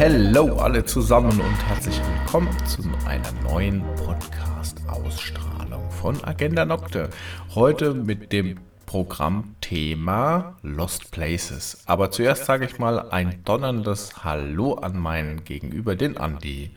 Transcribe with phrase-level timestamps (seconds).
[0.00, 7.10] Hello alle zusammen und herzlich willkommen zu einer neuen Podcast-Ausstrahlung von Agenda Nocte.
[7.54, 8.56] Heute mit dem
[8.86, 11.82] Programmthema Lost Places.
[11.84, 16.70] Aber zuerst sage ich mal ein donnerndes Hallo an meinen Gegenüber, den Andi.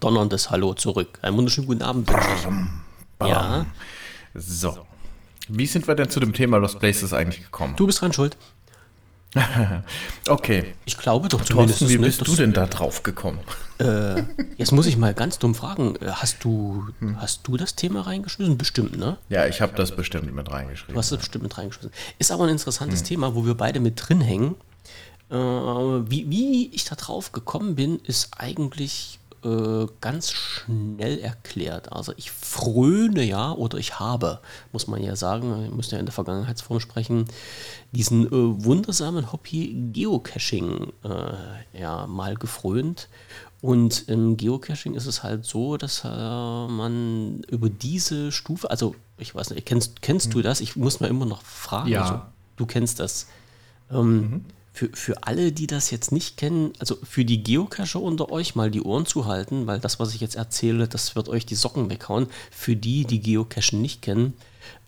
[0.00, 1.20] Donnerndes Hallo zurück.
[1.22, 2.06] Einen wunderschönen guten Abend.
[2.08, 2.80] Bam,
[3.16, 3.28] bam.
[3.28, 3.64] Ja.
[4.34, 4.76] So.
[5.46, 7.76] Wie sind wir denn zu dem Thema Lost Places eigentlich gekommen?
[7.76, 8.36] Du bist dran schuld.
[10.28, 10.74] okay.
[10.84, 11.80] Ich glaube doch zumindest.
[11.80, 13.38] Thorsten, wie bist nicht, du denn da drauf gekommen?
[13.78, 14.22] Äh,
[14.56, 15.96] jetzt muss ich mal ganz dumm fragen.
[15.96, 17.20] Äh, hast du, hm.
[17.20, 18.56] hast du das Thema reingeschmissen?
[18.56, 19.18] Bestimmt, ne?
[19.28, 20.94] Ja, ich habe das bestimmt mit reingeschrieben.
[20.94, 21.92] Du hast das bestimmt mit reingeschmissen.
[22.18, 23.06] Ist aber ein interessantes hm.
[23.06, 24.54] Thema, wo wir beide mit drin hängen.
[25.30, 31.92] Äh, wie, wie ich da drauf gekommen bin, ist eigentlich äh, ganz schnell erklärt.
[31.92, 34.40] Also ich fröne ja oder ich habe,
[34.72, 37.26] muss man ja sagen, ich muss ja in der Vergangenheitsform sprechen,
[37.92, 43.08] diesen äh, wundersamen Hobby Geocaching äh, ja mal gefrönt.
[43.62, 49.34] Und im Geocaching ist es halt so, dass äh, man über diese Stufe, also ich
[49.34, 50.32] weiß nicht, kennst, kennst hm.
[50.32, 50.60] du das?
[50.60, 51.88] Ich muss mal immer noch fragen.
[51.88, 52.02] Ja.
[52.02, 52.20] Also,
[52.56, 53.28] du kennst das.
[53.90, 54.44] Ähm, mhm
[54.76, 58.70] für, für alle, die das jetzt nicht kennen, also für die Geocacher unter euch mal
[58.70, 61.88] die Ohren zu halten, weil das, was ich jetzt erzähle, das wird euch die Socken
[61.88, 62.26] weghauen.
[62.50, 64.34] Für die, die Geocachen nicht kennen,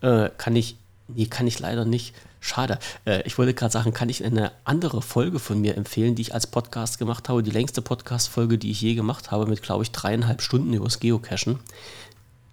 [0.01, 2.13] äh, kann ich, nee, kann ich leider nicht.
[2.39, 2.77] Schade.
[3.05, 6.35] Äh, ich wollte gerade sagen, kann ich eine andere Folge von mir empfehlen, die ich
[6.35, 7.41] als Podcast gemacht habe.
[7.41, 11.57] Die längste Podcast-Folge, die ich je gemacht habe, mit, glaube ich, dreieinhalb Stunden übers Geocachen.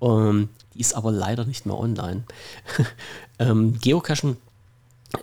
[0.00, 2.24] Ähm, die ist aber leider nicht mehr online.
[3.38, 4.38] ähm, Geocachen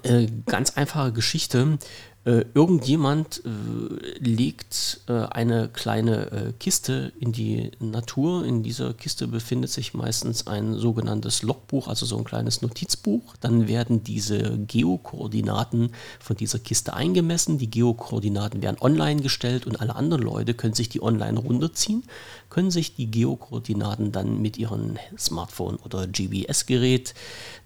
[0.04, 1.78] äh, ganz einfache Geschichte.
[2.26, 8.46] Äh, irgendjemand äh, legt äh, eine kleine äh, Kiste in die Natur.
[8.46, 13.36] In dieser Kiste befindet sich meistens ein sogenanntes Logbuch, also so ein kleines Notizbuch.
[13.42, 15.90] Dann werden diese Geokoordinaten
[16.22, 17.58] von dieser Kiste eingemessen.
[17.58, 22.04] Die Geokoordinaten werden online gestellt und alle anderen Leute können sich die online runterziehen,
[22.50, 27.16] können sich die Geokoordinaten dann mit ihrem Smartphone oder GPS-Gerät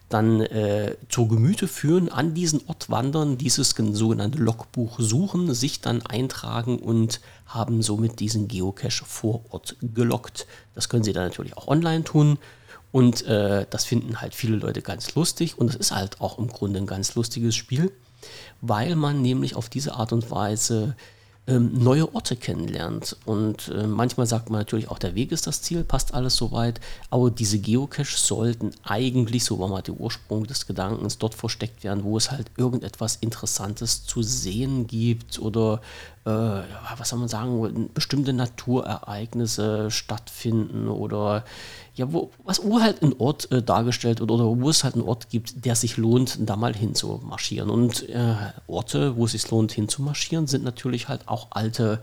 [0.09, 6.05] dann äh, zur Gemüte führen, an diesen Ort wandern, dieses sogenannte Logbuch suchen, sich dann
[6.05, 10.47] eintragen und haben somit diesen Geocache vor Ort gelockt.
[10.75, 12.37] Das können Sie dann natürlich auch online tun
[12.91, 16.47] und äh, das finden halt viele Leute ganz lustig und es ist halt auch im
[16.47, 17.91] Grunde ein ganz lustiges Spiel,
[18.61, 20.95] weil man nämlich auf diese Art und Weise
[21.47, 23.15] ähm, neue Orte kennenlernt.
[23.25, 26.79] Und äh, manchmal sagt man natürlich auch, der Weg ist das Ziel, passt alles soweit.
[27.09, 32.03] Aber diese Geocaches sollten eigentlich, so war mal der Ursprung des Gedankens, dort versteckt werden,
[32.03, 35.81] wo es halt irgendetwas Interessantes zu sehen gibt oder
[36.29, 41.43] was soll man sagen, bestimmte Naturereignisse stattfinden oder
[41.95, 45.03] ja, wo, was, wo halt ein Ort äh, dargestellt wird oder wo es halt einen
[45.03, 47.69] Ort gibt, der sich lohnt, da mal hinzumarschieren.
[47.69, 48.35] Und äh,
[48.67, 51.99] Orte, wo es sich lohnt, hinzumarschieren, sind natürlich halt auch alte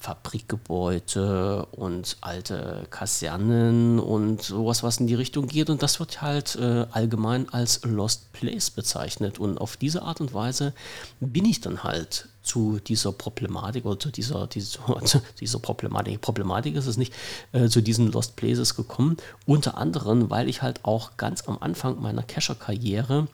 [0.00, 5.68] Fabrikgebäude und alte Kasernen und sowas, was in die Richtung geht.
[5.68, 9.38] Und das wird halt äh, allgemein als Lost Place bezeichnet.
[9.38, 10.72] Und auf diese Art und Weise
[11.20, 14.80] bin ich dann halt zu dieser Problematik oder zu dieser, dieser,
[15.40, 17.12] dieser Problematik, Problematik ist es nicht,
[17.52, 19.16] äh, zu diesen Lost Places gekommen.
[19.46, 23.28] Unter anderem, weil ich halt auch ganz am Anfang meiner Cacher-Karriere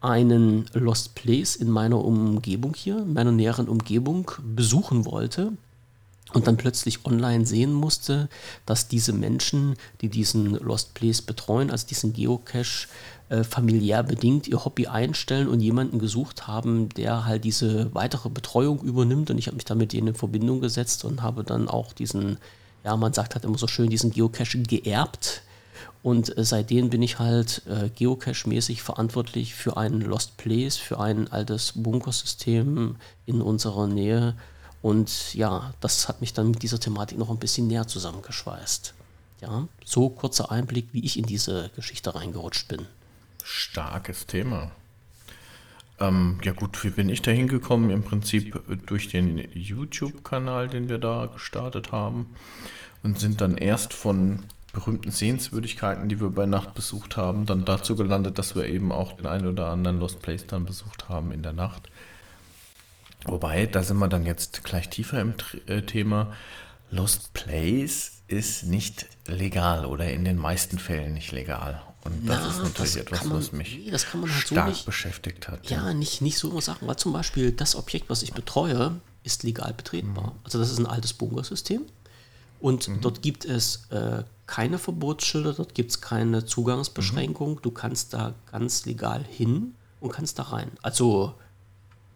[0.00, 5.52] einen Lost Place in meiner Umgebung hier, in meiner näheren Umgebung besuchen wollte
[6.34, 8.28] und dann plötzlich online sehen musste,
[8.66, 12.88] dass diese Menschen, die diesen Lost Place betreuen, also diesen Geocache,
[13.32, 18.82] äh, familiär bedingt ihr Hobby einstellen und jemanden gesucht haben, der halt diese weitere Betreuung
[18.82, 19.30] übernimmt.
[19.30, 22.36] Und ich habe mich dann mit denen in Verbindung gesetzt und habe dann auch diesen,
[22.84, 25.42] ja, man sagt halt immer so schön, diesen Geocache geerbt.
[26.02, 31.32] Und äh, seitdem bin ich halt äh, Geocache-mäßig verantwortlich für einen Lost Place, für ein
[31.32, 34.34] altes Bunkersystem in unserer Nähe
[34.82, 38.94] und ja, das hat mich dann mit dieser Thematik noch ein bisschen näher zusammengeschweißt.
[39.40, 42.86] Ja, so kurzer Einblick, wie ich in diese Geschichte reingerutscht bin.
[43.42, 44.70] Starkes Thema.
[45.98, 47.90] Ähm, ja gut, wie bin ich da hingekommen?
[47.90, 52.34] Im Prinzip durch den YouTube-Kanal, den wir da gestartet haben
[53.02, 57.94] und sind dann erst von berühmten Sehenswürdigkeiten, die wir bei Nacht besucht haben, dann dazu
[57.94, 61.42] gelandet, dass wir eben auch den einen oder anderen Lost Place dann besucht haben in
[61.42, 61.90] der Nacht.
[63.24, 65.34] Wobei, da sind wir dann jetzt gleich tiefer im
[65.66, 66.32] äh, Thema.
[66.90, 71.82] Lost Place ist nicht legal oder in den meisten Fällen nicht legal.
[72.04, 74.86] Und das Na, ist natürlich das etwas, man, was mich nee, halt stark so nicht,
[74.86, 75.70] beschäftigt hat.
[75.70, 76.86] Ja, ja, nicht, nicht so immer sagen.
[76.86, 80.32] Weil zum Beispiel das Objekt, was ich betreue, ist legal betretbar.
[80.32, 80.38] Mhm.
[80.44, 81.82] Also das ist ein altes Bunkersystem.
[82.60, 83.00] Und mhm.
[83.00, 87.54] dort gibt es äh, keine Verbotsschilder, dort gibt es keine Zugangsbeschränkung.
[87.54, 87.62] Mhm.
[87.62, 90.72] Du kannst da ganz legal hin und kannst da rein.
[90.82, 91.34] Also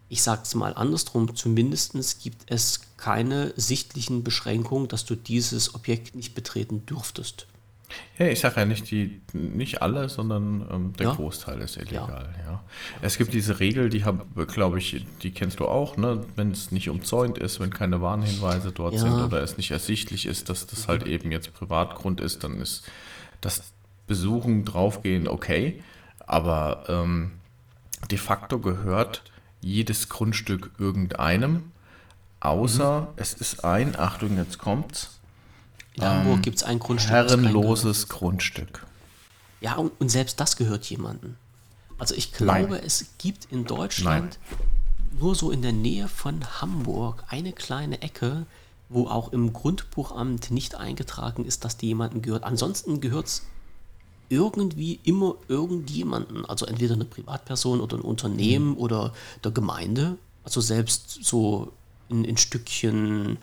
[0.09, 6.15] ich sage es mal andersrum, zumindest gibt es keine sichtlichen Beschränkungen, dass du dieses Objekt
[6.15, 7.47] nicht betreten dürftest.
[8.19, 11.15] Ja, ich sage ja nicht die, nicht alle, sondern ähm, der ja.
[11.15, 12.35] Großteil ist illegal.
[12.45, 12.53] Ja.
[12.53, 12.65] ja.
[13.01, 16.25] Es gibt diese Regel, die habe, glaube ich, die kennst du auch, ne?
[16.35, 19.01] Wenn es nicht umzäunt ist, wenn keine Warnhinweise dort ja.
[19.01, 22.85] sind oder es nicht ersichtlich ist, dass das halt eben jetzt Privatgrund ist, dann ist
[23.41, 23.73] das
[24.07, 25.83] Besuchen draufgehen okay.
[26.21, 27.33] Aber ähm,
[28.11, 29.23] de facto gehört
[29.67, 31.73] jedes Grundstück irgendeinem,
[32.41, 33.07] außer mhm.
[33.17, 35.19] es ist ein, Achtung, jetzt kommt's.
[35.95, 37.11] In Hamburg ähm, gibt es ein Grundstück.
[37.11, 38.87] Herrenloses Grundstück.
[39.61, 41.37] Ja, und, und, selbst das gehört jemandem.
[41.99, 42.83] Also ich glaube, Nein.
[42.85, 45.19] es gibt in Deutschland Nein.
[45.19, 48.47] nur so in der Nähe von Hamburg eine kleine Ecke,
[48.89, 52.45] wo auch im Grundbuchamt nicht eingetragen ist, dass die jemandem gehört.
[52.45, 53.43] Ansonsten gehört es
[54.29, 58.79] irgendwie immer irgendjemanden, also entweder eine Privatperson oder ein Unternehmen mhm.
[58.79, 59.13] oder
[59.45, 61.73] der Gemeinde, also selbst so
[62.09, 63.39] in, in Stückchen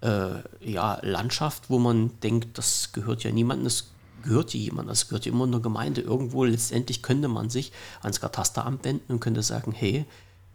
[0.00, 3.88] äh, ja, Landschaft, wo man denkt, das gehört ja niemandem, das
[4.22, 6.00] gehört ja jemandem, das gehört ja immer einer Gemeinde.
[6.00, 7.72] Irgendwo letztendlich könnte man sich
[8.02, 10.04] ans Katasteramt wenden und könnte sagen, hey,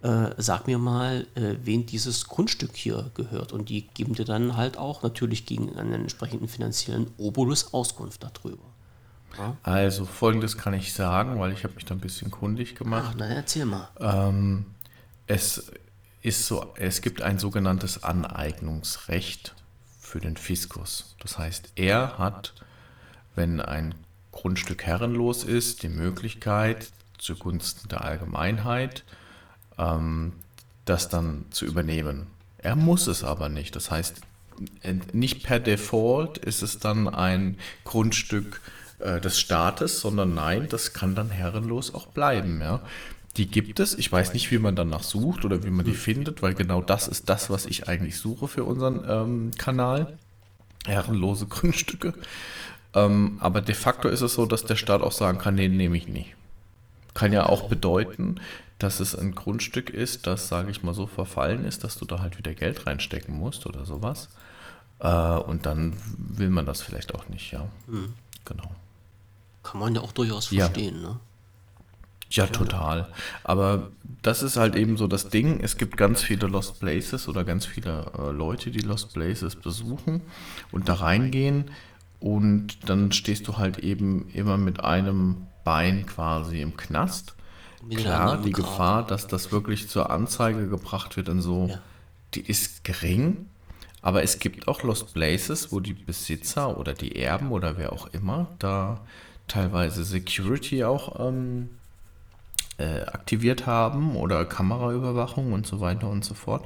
[0.02, 3.54] äh, sag mir mal, äh, wen dieses Grundstück hier gehört.
[3.54, 8.71] Und die geben dir dann halt auch natürlich gegen einen entsprechenden finanziellen Obolus Auskunft darüber.
[9.64, 13.10] Also folgendes kann ich sagen, weil ich habe mich da ein bisschen kundig gemacht.
[13.10, 13.88] Ach, na erzähl mal.
[14.00, 14.66] Ähm,
[15.28, 15.72] es
[16.22, 19.56] ist so, es gibt ein sogenanntes Aneignungsrecht
[20.00, 21.16] für den Fiskus.
[21.20, 22.54] Das heißt, er hat,
[23.36, 23.96] wenn ein
[24.32, 29.04] Grundstück herrenlos ist, die Möglichkeit zugunsten der Allgemeinheit,
[29.78, 30.34] ähm,
[30.86, 32.28] das dann zu übernehmen.
[32.58, 33.76] Er muss es aber nicht.
[33.76, 34.22] Das heißt,
[35.14, 38.62] nicht per Default ist es dann ein Grundstück
[39.02, 42.62] äh, des Staates, sondern nein, das kann dann herrenlos auch bleiben.
[42.62, 42.82] Ja.
[43.38, 43.94] Die gibt es.
[43.98, 47.08] Ich weiß nicht, wie man danach sucht oder wie man die findet, weil genau das
[47.08, 50.18] ist das, was ich eigentlich suche für unseren ähm, Kanal.
[50.86, 52.14] Herrenlose Grundstücke.
[52.94, 55.96] Ähm, aber de facto ist es so, dass der Staat auch sagen kann, nee, nehme
[55.96, 56.36] ich nicht.
[57.14, 58.40] Kann ja auch bedeuten,
[58.80, 62.20] dass es ein Grundstück ist, das, sage ich mal so, verfallen ist, dass du da
[62.20, 64.30] halt wieder Geld reinstecken musst oder sowas.
[65.00, 67.68] Äh, und dann will man das vielleicht auch nicht, ja.
[67.88, 68.14] Mhm.
[68.46, 68.72] Genau.
[69.64, 71.10] Kann man ja auch durchaus verstehen, ja.
[71.10, 71.20] ne?
[72.32, 73.10] Ja, total.
[73.44, 73.92] Aber
[74.22, 75.60] das ist halt eben so das Ding.
[75.62, 80.22] Es gibt ganz viele Lost Places oder ganz viele äh, Leute, die Lost Places besuchen
[80.72, 81.72] und da reingehen.
[82.22, 87.36] Und dann stehst du halt eben immer mit einem Bein quasi im Knast.
[87.94, 88.52] Klar, die.
[88.52, 91.70] Gefahr, dass das wirklich zur Anzeige gebracht wird und so,
[92.34, 93.48] die ist gering.
[94.02, 98.08] Aber es gibt auch Lost Places, wo die Besitzer oder die Erben oder wer auch
[98.08, 99.02] immer da
[99.52, 101.70] teilweise Security auch ähm,
[102.78, 106.66] äh, aktiviert haben oder Kameraüberwachung und so weiter und so fort.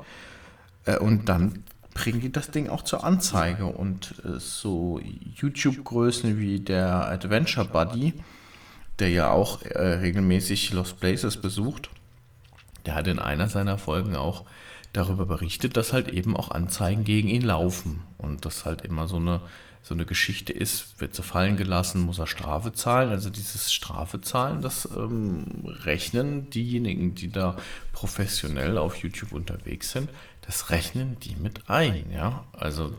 [0.86, 1.64] Äh, und dann
[1.96, 3.66] bringen die das Ding auch zur Anzeige.
[3.66, 5.00] Und äh, so
[5.36, 8.14] YouTube-Größen wie der Adventure Buddy,
[9.00, 11.90] der ja auch äh, regelmäßig Lost Places besucht,
[12.86, 14.46] der hat in einer seiner Folgen auch
[14.94, 18.04] darüber berichtet, dass halt eben auch Anzeigen gegen ihn laufen.
[18.20, 19.42] Und das halt immer so eine
[19.86, 23.12] so eine Geschichte ist, wird zu fallen gelassen, muss er Strafe zahlen.
[23.12, 27.56] Also dieses Strafe zahlen, das ähm, rechnen diejenigen, die da
[27.94, 30.10] professionell auf YouTube unterwegs sind,
[30.42, 32.12] das rechnen die mit ein.
[32.12, 32.96] Ja, also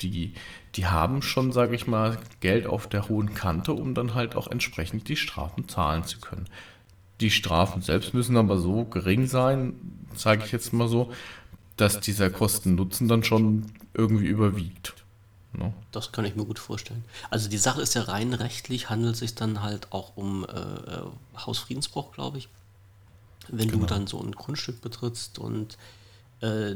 [0.00, 0.34] die,
[0.76, 4.46] die haben schon, sage ich mal, Geld auf der hohen Kante, um dann halt auch
[4.46, 6.48] entsprechend die Strafen zahlen zu können.
[7.20, 9.74] Die Strafen selbst müssen aber so gering sein,
[10.14, 11.10] sage ich jetzt mal so,
[11.76, 14.94] dass dieser Kosten-Nutzen dann schon irgendwie überwiegt.
[15.52, 15.72] No?
[15.92, 17.04] Das kann ich mir gut vorstellen.
[17.30, 20.48] Also die Sache ist ja rein rechtlich, handelt es sich dann halt auch um äh,
[20.48, 21.02] äh,
[21.36, 22.48] Hausfriedensbruch, glaube ich.
[23.48, 23.80] Wenn genau.
[23.80, 25.78] du dann so ein Grundstück betrittst und
[26.40, 26.74] äh,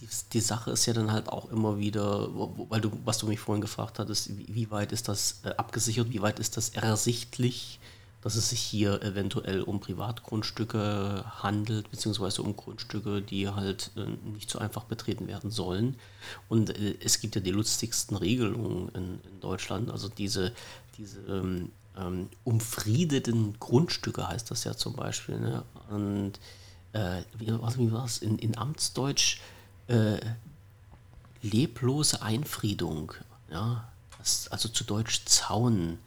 [0.00, 2.28] die, die, Sache ist ja dann halt auch immer wieder,
[2.68, 6.10] weil du, was du mich vorhin gefragt hattest, wie, wie weit ist das äh, abgesichert,
[6.10, 7.78] wie weit ist das ersichtlich?
[8.20, 14.50] Dass es sich hier eventuell um Privatgrundstücke handelt, beziehungsweise um Grundstücke, die halt äh, nicht
[14.50, 15.96] so einfach betreten werden sollen.
[16.48, 20.52] Und äh, es gibt ja die lustigsten Regelungen in, in Deutschland, also diese,
[20.96, 25.38] diese ähm, ähm, umfriedeten Grundstücke heißt das ja zum Beispiel.
[25.38, 25.62] Ne?
[25.90, 26.32] Und
[26.92, 29.40] äh, wie, was, wie war es in, in Amtsdeutsch?
[29.86, 30.18] Äh,
[31.40, 33.12] leblose Einfriedung,
[33.50, 35.98] ja, das, also zu Deutsch Zaun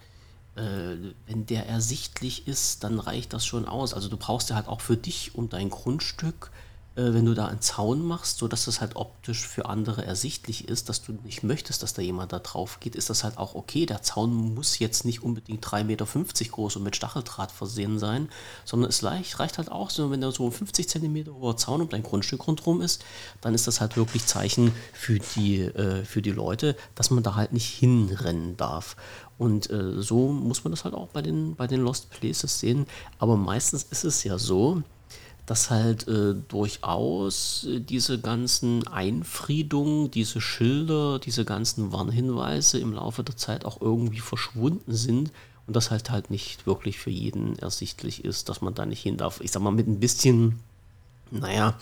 [0.53, 3.93] wenn der ersichtlich ist, dann reicht das schon aus.
[3.93, 6.51] Also du brauchst ja halt auch für dich, um dein Grundstück
[6.95, 10.89] äh, wenn du da einen Zaun machst, sodass das halt optisch für andere ersichtlich ist,
[10.89, 13.86] dass du nicht möchtest, dass da jemand da drauf geht, ist das halt auch okay.
[13.86, 18.29] Der Zaun muss jetzt nicht unbedingt 3,50 Meter groß und mit Stacheldraht versehen sein,
[18.65, 22.03] sondern es reicht halt auch wenn da so ein 50 Zentimeter hoher Zaun um dein
[22.03, 23.03] Grundstück rundherum ist,
[23.39, 27.36] dann ist das halt wirklich Zeichen für die, äh, für die Leute, dass man da
[27.36, 28.95] halt nicht hinrennen darf.
[29.38, 32.86] Und äh, so muss man das halt auch bei den, bei den Lost Places sehen.
[33.17, 34.83] Aber meistens ist es ja so,
[35.51, 43.22] dass halt äh, durchaus äh, diese ganzen Einfriedungen, diese Schilder, diese ganzen Warnhinweise im Laufe
[43.22, 45.29] der Zeit auch irgendwie verschwunden sind
[45.67, 49.17] und das halt halt nicht wirklich für jeden ersichtlich ist, dass man da nicht hin
[49.17, 49.41] darf.
[49.41, 50.62] Ich sag mal, mit ein bisschen,
[51.31, 51.77] naja,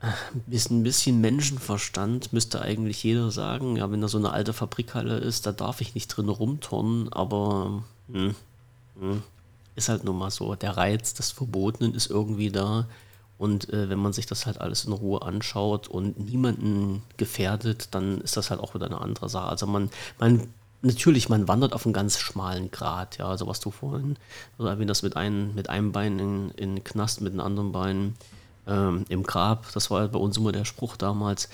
[0.00, 4.52] ein bisschen, ein bisschen Menschenverstand müsste eigentlich jeder sagen, ja, wenn da so eine alte
[4.52, 8.36] Fabrikhalle ist, da darf ich nicht drin rumturnen, aber hm,
[9.00, 9.24] hm,
[9.74, 10.54] ist halt nun mal so.
[10.54, 12.86] Der Reiz des Verbotenen ist irgendwie da.
[13.38, 18.20] Und äh, wenn man sich das halt alles in Ruhe anschaut und niemanden gefährdet, dann
[18.20, 19.48] ist das halt auch wieder eine andere Sache.
[19.48, 20.48] Also man, man
[20.82, 24.16] natürlich, man wandert auf einen ganz schmalen Grat, ja, also was du vorhin,
[24.58, 28.14] also erwähnt das mit, ein, mit einem Bein in, in Knast, mit dem anderen Bein
[28.66, 31.48] ähm, im Grab, das war bei uns immer der Spruch damals,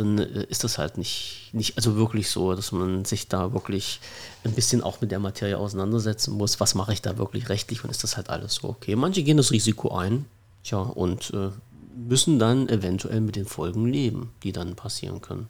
[0.00, 4.00] dann äh, ist das halt nicht, nicht, also wirklich so, dass man sich da wirklich
[4.44, 6.60] ein bisschen auch mit der Materie auseinandersetzen muss.
[6.60, 8.96] Was mache ich da wirklich rechtlich und ist das halt alles so okay?
[8.96, 10.26] Manche gehen das Risiko ein,
[10.62, 11.50] tja, und äh,
[11.96, 15.48] müssen dann eventuell mit den Folgen leben, die dann passieren können.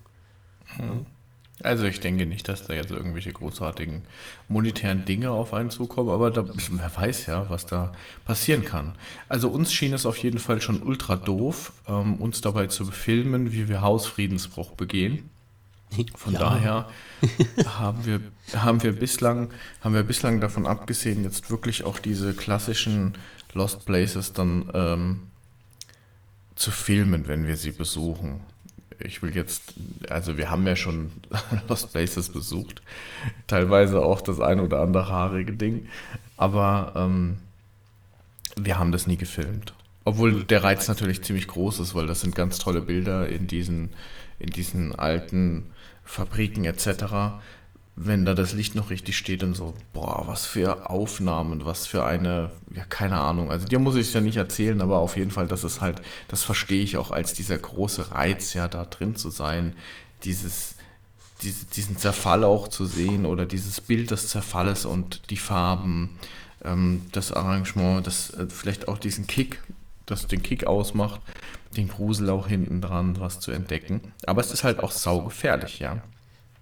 [0.79, 1.07] Mhm.
[1.63, 4.03] Also ich denke nicht, dass da jetzt irgendwelche großartigen
[4.49, 7.93] monetären Dinge auf einen zukommen, aber da, wer weiß ja, was da
[8.25, 8.95] passieren kann.
[9.29, 13.53] Also uns schien es auf jeden Fall schon ultra doof, ähm, uns dabei zu filmen,
[13.53, 15.31] wie wir Hausfriedensbruch begehen.
[16.15, 16.39] Von ja.
[16.39, 16.89] daher
[17.67, 18.21] haben wir,
[18.55, 19.51] haben, wir bislang,
[19.81, 23.15] haben wir bislang davon abgesehen, jetzt wirklich auch diese klassischen
[23.55, 25.23] Lost Places dann ähm,
[26.55, 28.41] zu filmen, wenn wir sie besuchen
[29.01, 29.75] ich will jetzt,
[30.09, 31.13] also wir haben ja schon
[31.69, 32.83] Lost Places besucht,
[33.47, 35.89] teilweise auch das ein oder andere haarige Ding,
[36.37, 37.39] aber ähm,
[38.57, 39.75] wir haben das nie gefilmt.
[40.05, 43.91] Obwohl der Reiz natürlich ziemlich groß ist, weil das sind ganz tolle Bilder in diesen,
[44.39, 45.67] in diesen alten
[46.05, 47.39] Fabriken etc
[48.01, 52.05] wenn da das Licht noch richtig steht und so, boah, was für Aufnahmen, was für
[52.05, 53.51] eine, ja, keine Ahnung.
[53.51, 56.01] Also dir muss ich es ja nicht erzählen, aber auf jeden Fall, das ist halt,
[56.29, 59.75] das verstehe ich auch als dieser große Reiz, ja, da drin zu sein,
[60.23, 60.77] dieses,
[61.43, 66.19] diese, diesen Zerfall auch zu sehen oder dieses Bild des Zerfalles und die Farben,
[66.65, 69.61] ähm, das Arrangement, das äh, vielleicht auch diesen Kick,
[70.07, 71.21] das den Kick ausmacht,
[71.77, 74.13] den Grusel auch hinten dran, was zu entdecken.
[74.25, 76.01] Aber es ist halt auch saugefährlich, ja.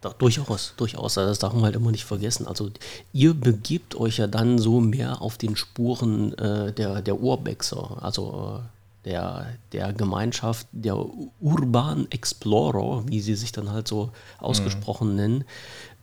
[0.06, 1.14] Doch, durchaus, durchaus.
[1.14, 2.46] Das darf man halt immer nicht vergessen.
[2.46, 2.70] Also
[3.12, 8.60] ihr begibt euch ja dann so mehr auf den Spuren äh, der, der Urbexer, also
[9.04, 10.96] äh, der, der Gemeinschaft der
[11.40, 15.16] Urban Explorer, wie sie sich dann halt so ausgesprochen mhm.
[15.16, 15.44] nennen,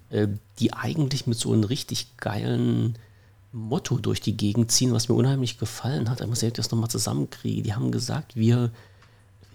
[0.10, 0.28] äh,
[0.60, 2.98] die eigentlich mit so einem richtig geilen
[3.54, 6.20] Motto durch die Gegend ziehen, was mir unheimlich gefallen hat.
[6.20, 7.64] Ich muss das nochmal zusammenkriegen.
[7.64, 8.72] Die haben gesagt, wir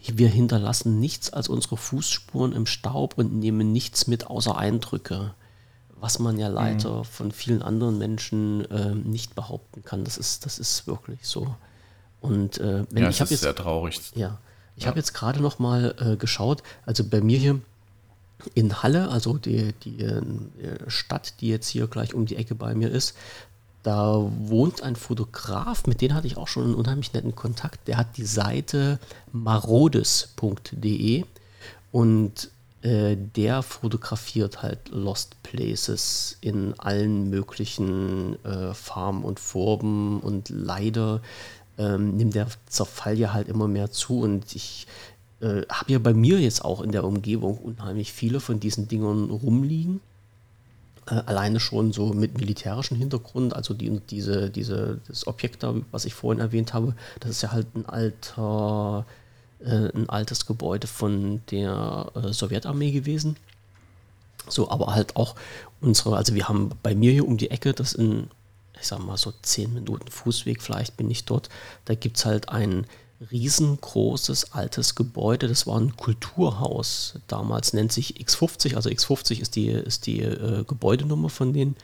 [0.05, 5.35] wir hinterlassen nichts als unsere Fußspuren im Staub und nehmen nichts mit außer Eindrücke.
[6.01, 7.05] Was man ja leider mhm.
[7.05, 10.05] von vielen anderen Menschen äh, nicht behaupten kann.
[10.05, 11.57] Das ist, das ist wirklich so.
[12.21, 14.01] Und äh, wenn ja, ich habe jetzt sehr traurig.
[14.15, 14.39] Ja,
[14.77, 14.91] ich ja.
[14.91, 16.63] habe jetzt gerade noch mal äh, geschaut.
[16.87, 17.61] Also bei mir hier
[18.55, 20.23] in Halle, also die, die äh,
[20.87, 23.17] Stadt, die jetzt hier gleich um die Ecke bei mir ist,
[23.83, 27.87] da wohnt ein Fotograf, mit dem hatte ich auch schon einen unheimlich netten Kontakt.
[27.89, 28.99] Der hat die Seite
[29.33, 31.25] marodes.de
[31.93, 32.51] und
[32.83, 41.21] äh, der fotografiert halt Lost Places in allen möglichen äh, Farben und Formen und leider
[41.77, 44.87] ähm, nimmt der Zerfall ja halt immer mehr zu und ich
[45.41, 49.31] äh, habe ja bei mir jetzt auch in der Umgebung unheimlich viele von diesen Dingern
[49.31, 50.01] rumliegen
[51.13, 56.15] alleine schon so mit militärischem Hintergrund, also die, diese, diese, das Objekt da, was ich
[56.15, 59.07] vorhin erwähnt habe, das ist ja halt ein alter,
[59.61, 63.37] äh, ein altes Gebäude von der äh, Sowjetarmee gewesen.
[64.49, 65.35] So, aber halt auch
[65.81, 68.29] unsere, also wir haben bei mir hier um die Ecke, das in,
[68.81, 71.49] ich sag mal so zehn Minuten Fußweg vielleicht bin ich dort,
[71.85, 72.87] da gibt es halt ein
[73.31, 75.49] riesengroßes altes Gebäude.
[75.49, 77.15] Das war ein Kulturhaus.
[77.27, 81.77] Damals nennt sich X50, also X50 ist die, ist die äh, Gebäudenummer von denen.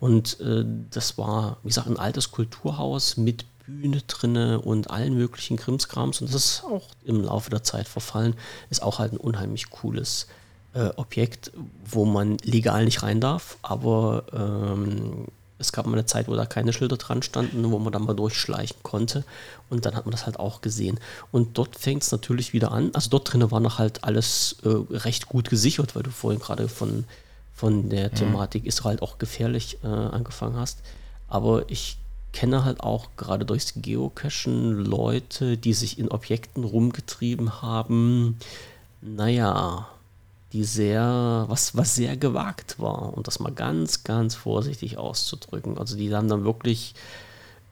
[0.00, 5.56] Und äh, das war, wie gesagt, ein altes Kulturhaus mit Bühne drinne und allen möglichen
[5.56, 6.20] Krimskrams.
[6.20, 8.34] Und das ist auch im Laufe der Zeit verfallen.
[8.70, 10.26] Ist auch halt ein unheimlich cooles
[10.74, 11.52] äh, Objekt,
[11.84, 15.26] wo man legal nicht rein darf, aber ähm,
[15.62, 18.14] Es gab mal eine Zeit, wo da keine Schilder dran standen, wo man dann mal
[18.14, 19.24] durchschleichen konnte.
[19.70, 21.00] Und dann hat man das halt auch gesehen.
[21.30, 22.90] Und dort fängt es natürlich wieder an.
[22.92, 26.68] Also dort drinnen war noch halt alles äh, recht gut gesichert, weil du vorhin gerade
[26.68, 27.04] von,
[27.54, 28.14] von der mhm.
[28.14, 30.80] Thematik Israel auch gefährlich äh, angefangen hast.
[31.28, 31.96] Aber ich
[32.32, 38.38] kenne halt auch gerade durchs Geocachen Leute, die sich in Objekten rumgetrieben haben.
[39.00, 39.88] Naja,
[40.52, 45.78] die sehr, was, was sehr gewagt war, und das mal ganz, ganz vorsichtig auszudrücken.
[45.78, 46.94] Also die haben dann wirklich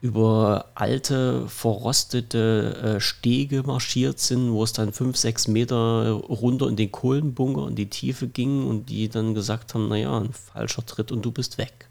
[0.01, 6.75] über alte, verrostete äh, Stege marschiert sind, wo es dann fünf, sechs Meter runter in
[6.75, 11.11] den Kohlenbunker in die Tiefe ging und die dann gesagt haben, naja, ein falscher Tritt
[11.11, 11.87] und du bist weg.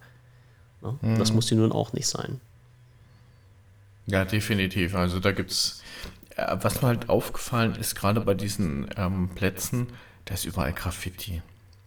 [0.83, 1.19] Ja, mhm.
[1.19, 2.41] Das muss die nun auch nicht sein.
[4.07, 4.97] Ja, definitiv.
[4.97, 5.81] Also da gibt es,
[6.35, 9.87] äh, was mir halt aufgefallen ist, gerade bei diesen ähm, Plätzen,
[10.31, 11.43] da ist überall Graffiti.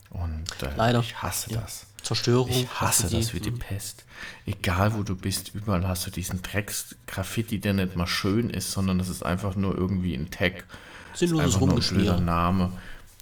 [0.10, 1.00] Und äh, Leider.
[1.00, 1.62] ich hasse ja.
[1.62, 1.86] das.
[2.02, 2.50] Zerstörung.
[2.50, 3.22] Ich hasse Graffiti.
[3.22, 3.60] das wie die mhm.
[3.60, 4.04] Pest.
[4.46, 8.98] Egal wo du bist, überall hast du diesen Drecks-Graffiti, der nicht mal schön ist, sondern
[8.98, 10.66] das ist einfach nur irgendwie ein Tag.
[11.14, 12.20] Sinnloses Rumgeschmier.
[12.20, 12.74] Name.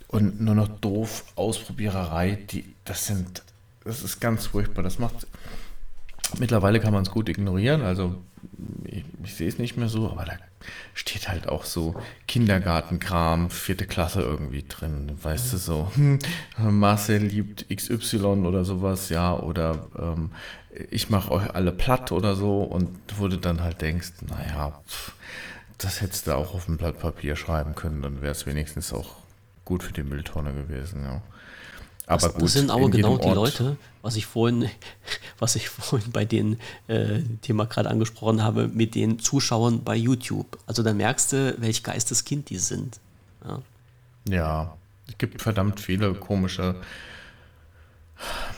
[0.07, 3.43] Und nur noch doof, Ausprobiererei, die, das sind,
[3.83, 4.81] das ist ganz furchtbar.
[4.81, 5.27] Das macht,
[6.39, 8.19] mittlerweile kann man es gut ignorieren, also
[8.85, 10.33] ich, ich sehe es nicht mehr so, aber da
[10.93, 11.95] steht halt auch so
[12.27, 15.11] Kindergartenkram, vierte Klasse irgendwie drin.
[15.21, 16.19] Weißt du so, hm,
[16.57, 20.31] Marcel liebt XY oder sowas, ja, oder ähm,
[20.89, 25.13] ich mache euch alle platt oder so und wo du dann halt denkst, naja, pff,
[25.77, 29.15] das hättest du auch auf ein Blatt Papier schreiben können, dann wäre es wenigstens auch
[29.65, 31.21] gut für die Mülltonne gewesen, ja.
[32.07, 34.69] Aber das, gut, das sind aber genau die Leute, was ich vorhin,
[35.39, 40.57] was ich vorhin bei dem äh, Thema gerade angesprochen habe, mit den Zuschauern bei YouTube.
[40.65, 42.99] Also da merkst du, welch Geisteskind die sind.
[43.45, 43.61] Ja.
[44.27, 44.77] ja,
[45.07, 46.75] es gibt verdammt viele komische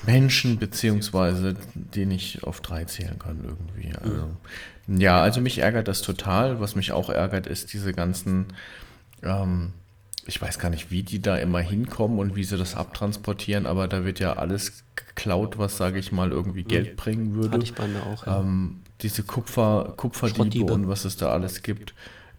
[0.06, 3.96] Menschen, beziehungsweise die ich auf drei zählen kann irgendwie.
[3.96, 4.30] Also,
[4.88, 5.00] mhm.
[5.00, 6.60] Ja, also mich ärgert das total.
[6.60, 8.48] Was mich auch ärgert, ist diese ganzen
[9.22, 9.72] ähm,
[10.26, 13.88] ich weiß gar nicht, wie die da immer hinkommen und wie sie das abtransportieren, aber
[13.88, 16.96] da wird ja alles geklaut, was, sage ich mal, irgendwie Geld mhm.
[16.96, 17.52] bringen würde.
[17.52, 18.26] Hatte ich bei mir auch.
[18.26, 18.40] Ja.
[18.40, 21.94] Ähm, diese Kupfer, Kupferdiebe und was es da alles gibt.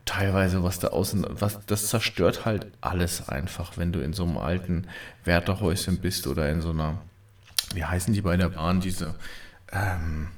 [0.06, 4.36] Teilweise, was da außen, was, das zerstört halt alles einfach, wenn du in so einem
[4.36, 4.86] alten
[5.24, 6.98] Wärterhäuschen bist oder in so einer,
[7.74, 9.14] wie heißen die bei der Bahn, diese,
[9.72, 10.28] ähm,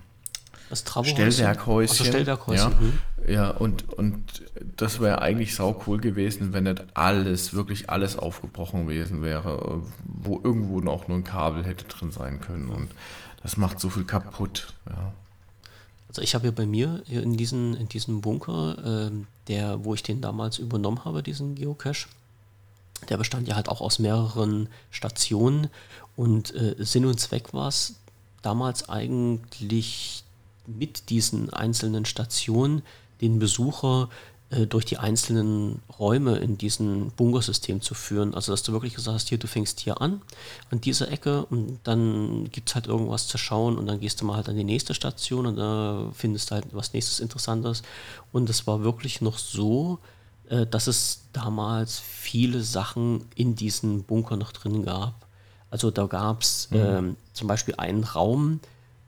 [0.68, 1.98] das Stellwerkhäuschen.
[1.98, 2.72] Also Stellwerkhäuschen.
[2.72, 2.98] Ja, mhm.
[3.26, 4.44] Ja und, und
[4.76, 10.40] das wäre eigentlich sau cool gewesen, wenn nicht alles, wirklich alles aufgebrochen gewesen wäre, wo
[10.42, 12.68] irgendwo noch nur ein Kabel hätte drin sein können.
[12.68, 12.90] Und
[13.42, 14.72] das macht so viel kaputt.
[14.88, 15.12] Ja.
[16.08, 19.10] Also ich habe ja bei mir in, diesen, in diesem Bunker, äh,
[19.48, 22.08] der, wo ich den damals übernommen habe, diesen Geocache,
[23.08, 25.68] der bestand ja halt auch aus mehreren Stationen
[26.16, 27.96] und äh, Sinn und Zweck war es
[28.42, 30.24] damals eigentlich
[30.66, 32.82] mit diesen einzelnen Stationen
[33.20, 34.08] den Besucher
[34.50, 38.32] äh, durch die einzelnen Räume in diesem Bunkersystem zu führen.
[38.32, 40.22] Also dass du wirklich gesagt hast, hier, du fängst hier an,
[40.70, 44.24] an dieser Ecke und dann gibt es halt irgendwas zu schauen und dann gehst du
[44.24, 47.82] mal halt an die nächste Station und da findest du halt was nächstes Interessantes.
[48.30, 49.98] Und es war wirklich noch so,
[50.48, 55.26] äh, dass es damals viele Sachen in diesem Bunker noch drin gab.
[55.70, 56.76] Also da gab es mhm.
[56.78, 58.66] ähm, zum Beispiel einen Raum, äh,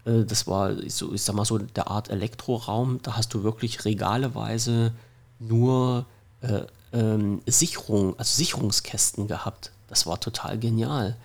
[0.09, 3.01] das war so, ich sag mal so, der Art Elektroraum.
[3.03, 4.93] Da hast du wirklich regaleweise
[5.39, 6.07] nur
[6.41, 9.73] äh, ähm, Sicherung, also Sicherungskästen gehabt.
[9.89, 11.17] Das war total genial.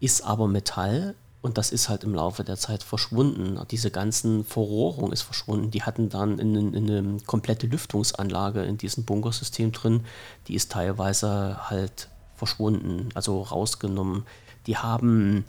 [0.00, 3.60] Ist aber Metall und das ist halt im Laufe der Zeit verschwunden.
[3.70, 5.70] Diese ganzen Verrohrung ist verschwunden.
[5.70, 10.04] Die hatten dann in, in eine komplette Lüftungsanlage in diesem Bunkersystem drin.
[10.48, 14.24] Die ist teilweise halt verschwunden, also rausgenommen.
[14.66, 15.44] Die haben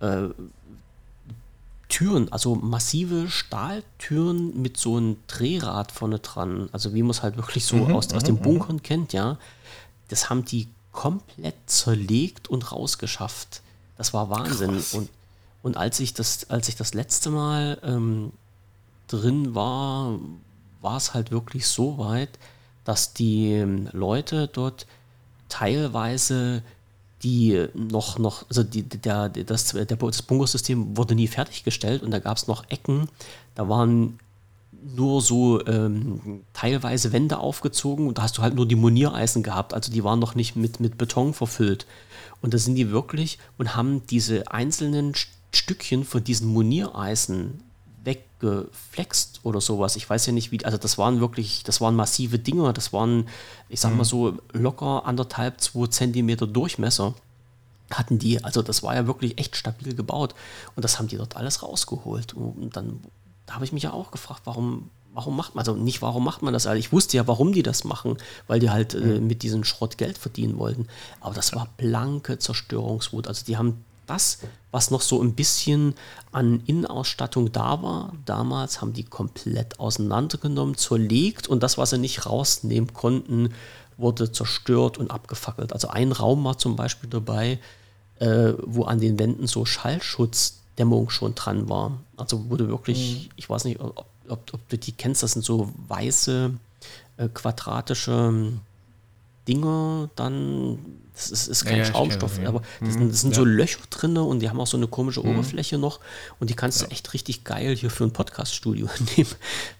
[0.00, 0.28] äh,
[1.90, 7.36] Türen, also massive Stahltüren mit so einem Drehrad vorne dran, also wie man es halt
[7.36, 8.44] wirklich so mhm, aus, aus den mhm, mhm.
[8.44, 9.36] Bunkern kennt, ja,
[10.08, 13.62] das haben die komplett zerlegt und rausgeschafft.
[13.96, 14.82] Das war Wahnsinn.
[14.92, 15.10] Und,
[15.62, 18.32] und als ich das, als ich das letzte Mal ähm,
[19.06, 20.18] drin war,
[20.80, 22.30] war es halt wirklich so weit,
[22.84, 24.86] dass die ähm, Leute dort
[25.48, 26.62] teilweise
[27.22, 32.18] die noch, noch, also die, der, das, der, das Bunkersystem wurde nie fertiggestellt und da
[32.18, 33.08] gab es noch Ecken,
[33.54, 34.18] da waren
[34.96, 39.74] nur so ähm, teilweise Wände aufgezogen und da hast du halt nur die Moniereisen gehabt,
[39.74, 41.86] also die waren noch nicht mit, mit Beton verfüllt.
[42.40, 45.14] Und da sind die wirklich und haben diese einzelnen
[45.52, 47.62] Stückchen von diesen Moniereisen
[48.40, 49.96] weggeflext oder sowas.
[49.96, 53.28] Ich weiß ja nicht, wie, also das waren wirklich, das waren massive Dinger, das waren,
[53.68, 54.04] ich sag mal mhm.
[54.04, 57.14] so, locker anderthalb, zwei Zentimeter Durchmesser.
[57.90, 60.34] hatten die, also das war ja wirklich echt stabil gebaut
[60.76, 62.34] und das haben die dort alles rausgeholt.
[62.34, 63.00] Und dann
[63.46, 66.42] da habe ich mich ja auch gefragt, warum, warum macht man, also nicht warum macht
[66.42, 69.26] man das, also ich wusste ja, warum die das machen, weil die halt äh, mhm.
[69.26, 70.86] mit diesem Schrott Geld verdienen wollten.
[71.20, 73.26] Aber das war blanke Zerstörungswut.
[73.26, 74.38] Also die haben das,
[74.70, 75.94] was noch so ein bisschen
[76.32, 82.26] an Innenausstattung da war, damals haben die komplett auseinandergenommen, zerlegt und das, was sie nicht
[82.26, 83.54] rausnehmen konnten,
[83.96, 85.72] wurde zerstört und abgefackelt.
[85.72, 87.58] Also ein Raum war zum Beispiel dabei,
[88.18, 91.98] äh, wo an den Wänden so Schallschutzdämmung schon dran war.
[92.16, 93.30] Also wurde wirklich, mhm.
[93.36, 96.52] ich weiß nicht, ob, ob, ob, du die kennst, das sind so weiße,
[97.18, 98.52] äh, quadratische
[99.46, 100.78] Dinger, dann,
[101.20, 102.48] das ist, ist kein ja, Schaumstoff, kenne, ja.
[102.48, 103.10] aber das, mhm.
[103.10, 103.36] das sind ja.
[103.36, 105.30] so Löcher drin und die haben auch so eine komische mhm.
[105.30, 106.00] Oberfläche noch
[106.38, 109.30] und die kannst du echt richtig geil hier für ein Podcast-Studio nehmen.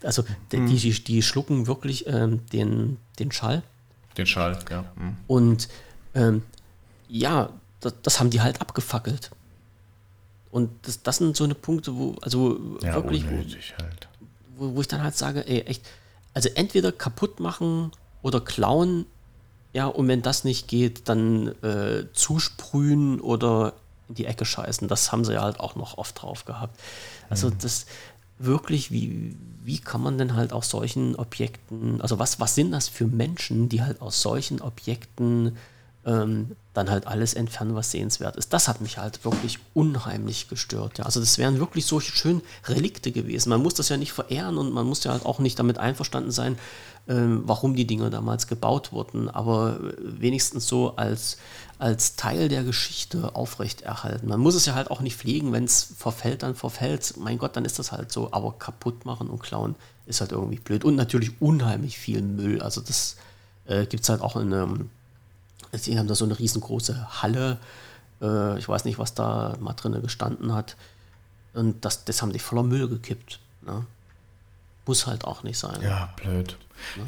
[0.03, 0.23] Also
[0.53, 0.67] mhm.
[0.67, 3.63] die, die, die, schlucken wirklich ähm, den, den Schall.
[4.17, 4.85] Den Schall, ja.
[4.97, 5.17] Mhm.
[5.27, 5.69] Und
[6.15, 6.43] ähm,
[7.09, 7.51] ja,
[7.81, 9.31] das, das, haben die halt abgefackelt.
[10.51, 14.09] Und das, das sind so eine Punkte, wo, also ja, wirklich, halt.
[14.57, 15.89] wo, wo ich dann halt sage, ey, echt,
[16.35, 19.07] also entweder kaputt machen oder klauen,
[19.73, 23.75] ja, und wenn das nicht geht, dann äh, zusprühen oder
[24.09, 24.89] in die Ecke scheißen.
[24.89, 26.79] Das haben sie ja halt auch noch oft drauf gehabt.
[27.29, 27.59] Also mhm.
[27.61, 27.87] das
[28.39, 32.89] wirklich, wie, wie kann man denn halt aus solchen Objekten, also was, was sind das
[32.89, 35.57] für Menschen, die halt aus solchen Objekten
[36.07, 38.53] ähm, dann halt alles entfernen, was sehenswert ist.
[38.53, 40.99] Das hat mich halt wirklich unheimlich gestört.
[40.99, 41.05] Ja.
[41.05, 43.51] Also das wären wirklich solche schönen Relikte gewesen.
[43.51, 46.31] Man muss das ja nicht verehren und man muss ja halt auch nicht damit einverstanden
[46.31, 46.59] sein,
[47.09, 51.39] ähm, warum die Dinger damals gebaut wurden, aber wenigstens so als,
[51.79, 54.29] als Teil der Geschichte aufrechterhalten.
[54.29, 57.15] Man muss es ja halt auch nicht pflegen, wenn es verfällt, dann verfällt.
[57.19, 58.33] Mein Gott, dann ist das halt so.
[58.33, 59.75] Aber kaputt machen und klauen
[60.07, 60.85] ist halt irgendwie blöd.
[60.85, 62.63] Und natürlich unheimlich viel Müll.
[62.63, 63.17] Also das
[63.67, 64.91] äh, gibt es halt auch in einem
[65.73, 67.59] Sie haben da so eine riesengroße Halle.
[68.21, 70.77] Äh, ich weiß nicht, was da mal drin gestanden hat.
[71.55, 73.41] Und das, das haben die voller Müll gekippt.
[73.63, 73.85] Ne?
[74.87, 75.81] Muss halt auch nicht sein.
[75.83, 76.57] Ja, blöd.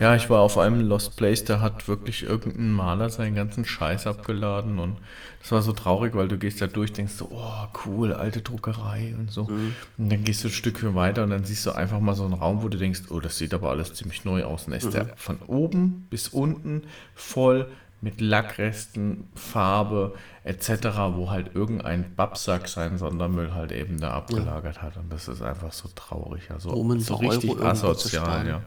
[0.01, 4.07] Ja, ich war auf einem Lost Place, da hat wirklich irgendein Maler seinen ganzen Scheiß
[4.07, 4.99] abgeladen und
[5.41, 9.15] das war so traurig, weil du gehst da durch, denkst so, oh cool, alte Druckerei
[9.19, 9.45] und so.
[9.45, 9.75] Mhm.
[9.99, 12.35] Und dann gehst du ein Stück weiter und dann siehst du einfach mal so einen
[12.35, 14.67] Raum, wo du denkst, oh, das sieht aber alles ziemlich neu aus.
[14.67, 14.91] Und ist mhm.
[14.91, 16.83] der von oben bis unten
[17.15, 17.69] voll
[18.03, 20.69] mit Lackresten, Farbe etc.,
[21.15, 24.83] wo halt irgendein Babsack seinen Sondermüll halt eben da abgelagert ja.
[24.83, 24.97] hat.
[24.97, 26.51] Und das ist einfach so traurig.
[26.51, 28.63] Also um so richtig Euro asozial, ja.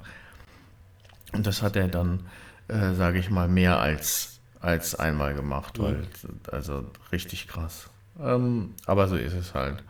[1.34, 2.22] Und das hat er dann,
[2.70, 6.54] äh, sage ich mal, mehr als, als einmal gemacht, weil, ja.
[6.54, 7.90] also richtig krass.
[8.24, 9.84] Ähm, aber so ist es halt.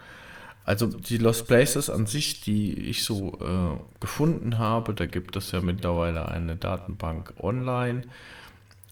[0.64, 5.52] Also die Lost Places an sich, die ich so äh, gefunden habe, da gibt es
[5.52, 8.02] ja mittlerweile eine Datenbank online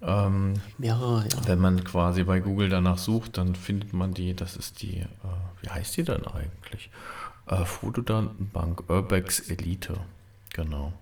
[0.05, 1.47] ähm, Mehrere, ja.
[1.47, 5.07] Wenn man quasi bei Google danach sucht, dann findet man die, das ist die, äh,
[5.61, 6.89] wie heißt die denn eigentlich?
[7.47, 9.95] Äh, Fotodatenbank Urbex Elite,
[10.53, 10.93] genau.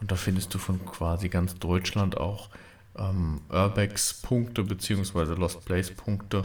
[0.00, 2.48] Und da findest du von quasi ganz Deutschland auch
[2.98, 5.34] ähm, Urbex-Punkte bzw.
[5.34, 6.44] Lost Place-Punkte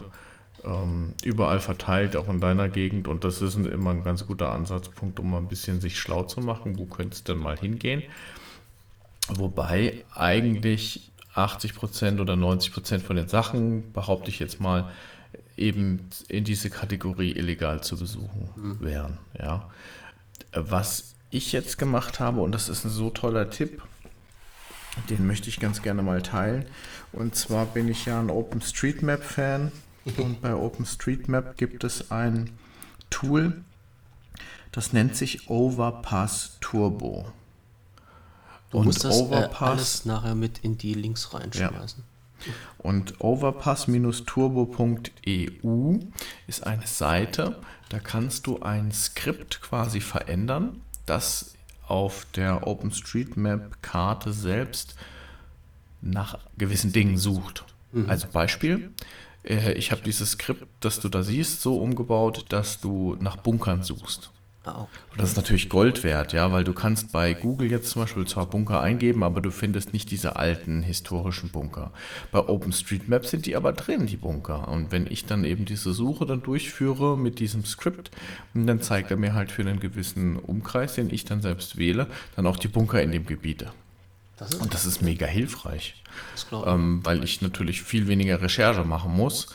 [0.64, 3.08] ähm, überall verteilt, auch in deiner Gegend.
[3.08, 6.40] Und das ist immer ein ganz guter Ansatzpunkt, um mal ein bisschen sich schlau zu
[6.40, 8.02] machen, wo könnte es denn mal hingehen.
[9.28, 14.90] Wobei eigentlich 80 Prozent oder 90 Prozent von den Sachen, behaupte ich jetzt mal,
[15.56, 18.80] eben in diese Kategorie illegal zu besuchen mhm.
[18.80, 19.18] wären.
[19.38, 19.68] Ja.
[20.52, 23.82] Was ich jetzt gemacht habe, und das ist ein so toller Tipp,
[25.10, 26.64] den möchte ich ganz gerne mal teilen.
[27.12, 29.72] Und zwar bin ich ja ein OpenStreetMap-Fan.
[30.16, 32.50] Und bei OpenStreetMap gibt es ein
[33.10, 33.62] Tool,
[34.72, 37.26] das nennt sich Overpass Turbo.
[38.70, 42.04] Du und musst das Overpass, äh, alles nachher mit in die Links reinschmeißen.
[42.04, 42.52] Ja.
[42.78, 45.98] Und overpass-turbo.eu
[46.46, 47.56] ist eine Seite,
[47.88, 51.54] da kannst du ein Skript quasi verändern, das
[51.86, 54.94] auf der OpenStreetMap-Karte selbst
[56.00, 57.64] nach gewissen Dingen sucht.
[57.92, 58.08] Mhm.
[58.08, 58.92] Also Beispiel,
[59.44, 63.82] äh, ich habe dieses Skript, das du da siehst, so umgebaut, dass du nach Bunkern
[63.82, 64.30] suchst.
[64.64, 68.26] Ah, das ist natürlich Gold wert, ja, weil du kannst bei Google jetzt zum Beispiel
[68.26, 71.92] zwar Bunker eingeben, aber du findest nicht diese alten historischen Bunker.
[72.32, 74.68] Bei OpenStreetMap sind die aber drin, die Bunker.
[74.68, 78.10] Und wenn ich dann eben diese Suche dann durchführe mit diesem Skript,
[78.52, 82.46] dann zeigt er mir halt für einen gewissen Umkreis, den ich dann selbst wähle, dann
[82.46, 83.64] auch die Bunker in dem Gebiet.
[84.36, 86.00] Das und das ist mega hilfreich,
[86.64, 89.48] ähm, weil ich natürlich viel weniger Recherche machen muss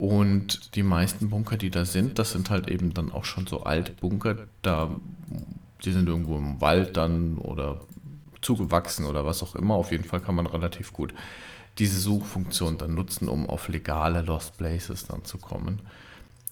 [0.00, 3.64] und die meisten Bunker, die da sind, das sind halt eben dann auch schon so
[3.64, 4.90] alte Bunker, da,
[5.84, 7.82] die sind irgendwo im Wald dann oder
[8.40, 9.74] zugewachsen oder was auch immer.
[9.74, 11.12] Auf jeden Fall kann man relativ gut
[11.78, 15.80] diese Suchfunktion dann nutzen, um auf legale Lost Places dann zu kommen.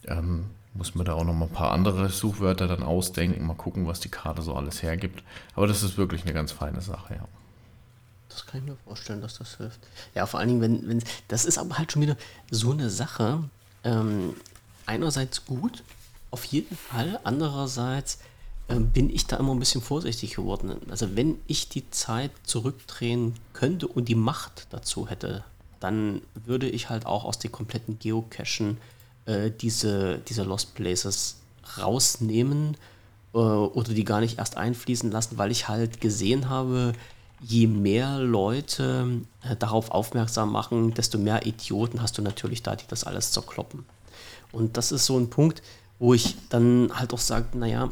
[0.07, 3.87] Ähm, muss man da auch noch mal ein paar andere Suchwörter dann ausdenken, mal gucken,
[3.87, 5.25] was die Karte so alles hergibt.
[5.55, 7.29] Aber das ist wirklich eine ganz feine Sache, ja.
[8.39, 9.81] Das kann ich mir vorstellen, dass das hilft.
[10.15, 12.17] Ja, vor allen Dingen, wenn, wenn das ist aber halt schon wieder
[12.51, 13.43] so eine Sache.
[13.83, 14.35] Ähm,
[14.87, 15.83] einerseits gut,
[16.31, 17.19] auf jeden Fall.
[17.25, 18.21] Andererseits
[18.69, 20.77] äh, bin ich da immer ein bisschen vorsichtig geworden.
[20.89, 25.43] Also wenn ich die Zeit zurückdrehen könnte und die Macht dazu hätte,
[25.81, 28.79] dann würde ich halt auch aus den kompletten Geocachen
[29.27, 31.39] äh, diese, diese Lost Places
[31.77, 32.77] rausnehmen
[33.35, 36.93] äh, oder die gar nicht erst einfließen lassen, weil ich halt gesehen habe,
[37.41, 42.87] je mehr Leute äh, darauf aufmerksam machen, desto mehr Idioten hast du natürlich da, die
[42.89, 43.85] das alles zerkloppen.
[44.53, 45.63] Und das ist so ein Punkt,
[45.99, 47.91] wo ich dann halt auch sage, naja,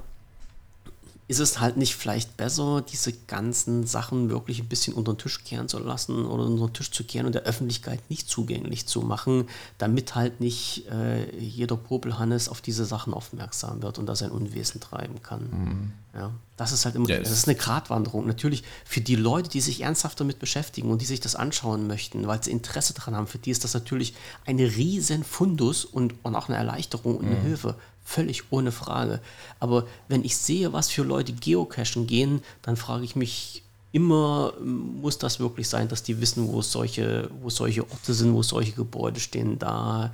[1.29, 5.43] ist es halt nicht vielleicht besser, diese ganzen Sachen wirklich ein bisschen unter den Tisch
[5.43, 9.03] kehren zu lassen oder unter den Tisch zu kehren und der Öffentlichkeit nicht zugänglich zu
[9.03, 14.31] machen, damit halt nicht äh, jeder Popelhannes auf diese Sachen aufmerksam wird und da sein
[14.31, 15.43] Unwesen treiben kann.
[15.43, 15.93] Mhm.
[16.15, 17.29] Ja, das ist halt immer, yes.
[17.29, 18.27] das ist eine Gratwanderung.
[18.27, 22.27] Natürlich für die Leute, die sich ernsthaft damit beschäftigen und die sich das anschauen möchten,
[22.27, 24.15] weil sie Interesse daran haben, für die ist das natürlich
[24.47, 27.43] eine riesen Fundus und, und auch eine Erleichterung und eine mhm.
[27.43, 27.75] Hilfe
[28.09, 29.21] Völlig ohne Frage.
[29.59, 35.19] Aber wenn ich sehe, was für Leute geocachen gehen, dann frage ich mich immer, muss
[35.19, 39.19] das wirklich sein, dass die wissen, wo solche, wo solche Orte sind, wo solche Gebäude
[39.19, 39.59] stehen.
[39.59, 40.12] Da,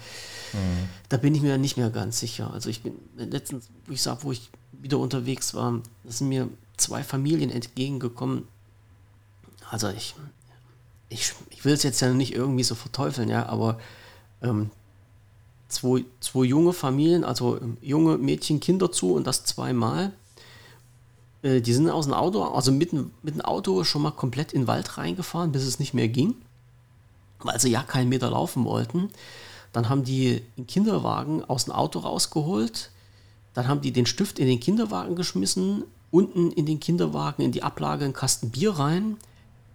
[0.55, 0.89] mhm.
[1.11, 2.51] da bin ich mir nicht mehr ganz sicher.
[2.55, 6.49] Also ich bin letztens, wo ich sage, wo ich wieder unterwegs war, da sind mir
[6.79, 8.49] zwei Familien entgegengekommen.
[9.69, 10.15] Also ich,
[11.11, 13.79] ich, ich will es jetzt ja nicht irgendwie so verteufeln, ja, aber
[14.43, 14.71] ähm,
[15.73, 20.13] zwei, zwei junge Familien, also junge Mädchen, Kinder zu und das zweimal.
[21.43, 24.63] Äh, die sind aus dem Auto, also mit, mit dem Auto schon mal komplett in
[24.63, 26.35] den Wald reingefahren, bis es nicht mehr ging,
[27.41, 29.11] weil sie ja keinen Meter laufen wollten.
[29.73, 32.91] Dann haben die den Kinderwagen aus dem Auto rausgeholt.
[33.55, 37.63] Dann haben die den Stift in den Kinderwagen geschmissen, unten in den Kinderwagen in die
[37.63, 39.17] Ablage einen Kasten Bier rein.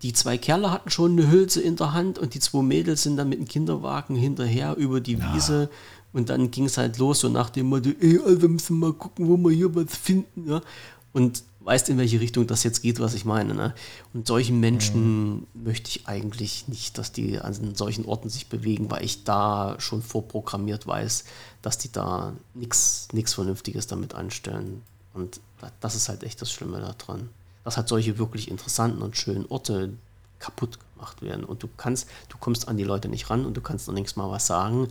[0.04, 3.18] Die zwei Kerle hatten schon eine Hülse in der Hand und die zwei Mädels sind
[3.18, 5.34] dann mit dem Kinderwagen hinterher über die ja.
[5.34, 5.70] Wiese
[6.14, 8.94] und dann ging es halt los so nach dem Motto, ey, also wir müssen mal
[8.94, 10.50] gucken, wo wir hier was finden.
[10.50, 10.62] Ja?
[11.14, 13.54] Und weißt, in welche Richtung das jetzt geht, was ich meine.
[13.54, 13.76] Ne?
[14.14, 15.48] Und solchen Menschen mhm.
[15.54, 20.02] möchte ich eigentlich nicht, dass die an solchen Orten sich bewegen, weil ich da schon
[20.02, 21.26] vorprogrammiert weiß,
[21.62, 24.82] dass die da nichts Vernünftiges damit anstellen.
[25.14, 25.42] Und
[25.82, 27.30] das ist halt echt das Schlimme daran
[27.68, 29.90] dass halt solche wirklich interessanten und schönen Orte
[30.40, 31.44] kaputt gemacht werden.
[31.44, 34.16] Und du kannst, du kommst an die Leute nicht ran und du kannst noch nichts
[34.16, 34.88] mal was sagen,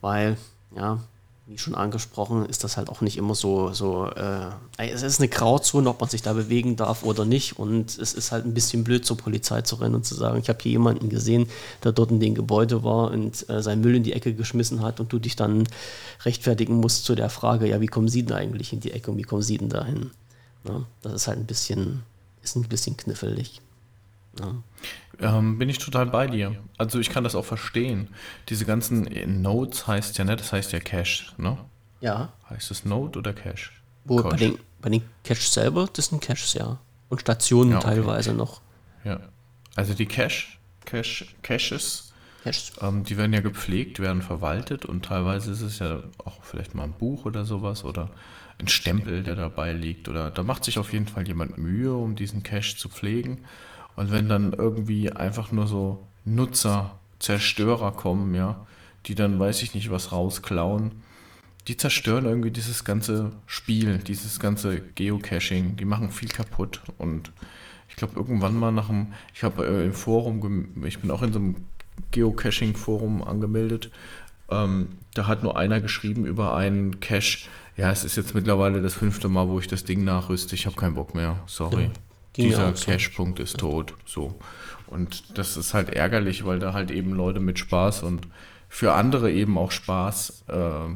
[0.00, 0.38] weil,
[0.74, 1.00] ja,
[1.46, 5.28] wie schon angesprochen, ist das halt auch nicht immer so, so äh, es ist eine
[5.28, 7.58] Grauzone, ob man sich da bewegen darf oder nicht.
[7.58, 10.48] Und es ist halt ein bisschen blöd, zur Polizei zu rennen und zu sagen, ich
[10.48, 11.46] habe hier jemanden gesehen,
[11.82, 14.98] der dort in dem Gebäude war und äh, seinen Müll in die Ecke geschmissen hat
[14.98, 15.68] und du dich dann
[16.24, 19.18] rechtfertigen musst zu der Frage, ja, wie kommen Sie denn eigentlich in die Ecke und
[19.18, 20.10] wie kommen Sie denn dahin?
[20.66, 22.02] Ja, das ist halt ein bisschen,
[22.44, 23.60] ist ein bisschen knifflig.
[24.38, 24.54] Ja.
[25.20, 26.56] Ähm, bin ich total bei dir.
[26.76, 28.08] Also ich kann das auch verstehen.
[28.48, 29.08] Diese ganzen
[29.42, 31.58] Nodes heißt ja nicht, das heißt ja Cache, ne?
[32.00, 32.32] Ja.
[32.50, 33.70] Heißt es Node oder Cache?
[34.04, 36.78] Wo, bei, den, bei den Caches selber, das sind Caches, ja.
[37.08, 37.86] Und Stationen ja, okay.
[37.86, 38.60] teilweise noch.
[39.04, 39.20] Ja.
[39.76, 42.12] Also die Cache, Cache, Caches,
[42.80, 46.84] ähm, die werden ja gepflegt, werden verwaltet und teilweise ist es ja auch vielleicht mal
[46.84, 48.10] ein Buch oder sowas oder
[48.58, 50.08] ein Stempel, der dabei liegt.
[50.08, 53.38] Oder da macht sich auf jeden Fall jemand Mühe, um diesen Cache zu pflegen.
[53.96, 58.66] Und wenn dann irgendwie einfach nur so Nutzer, Zerstörer kommen, ja,
[59.06, 60.92] die dann weiß ich nicht was rausklauen,
[61.68, 67.32] die zerstören irgendwie dieses ganze Spiel, dieses ganze Geocaching, die machen viel kaputt und
[67.88, 71.32] ich glaube irgendwann mal nach dem, ich habe äh, im Forum, ich bin auch in
[71.32, 71.56] so einem
[72.10, 73.90] Geocaching-Forum angemeldet,
[74.50, 78.94] ähm, da hat nur einer geschrieben über einen Cache, ja, es ist jetzt mittlerweile das
[78.94, 80.54] fünfte Mal, wo ich das Ding nachrüste.
[80.54, 81.40] Ich habe keinen Bock mehr.
[81.46, 81.84] Sorry.
[81.84, 81.90] Ja,
[82.36, 83.94] Dieser Cash-Punkt ist tot.
[84.06, 84.34] So.
[84.86, 88.28] Und das ist halt ärgerlich, weil da halt eben Leute mit Spaß und
[88.68, 90.94] für andere eben auch Spaß äh,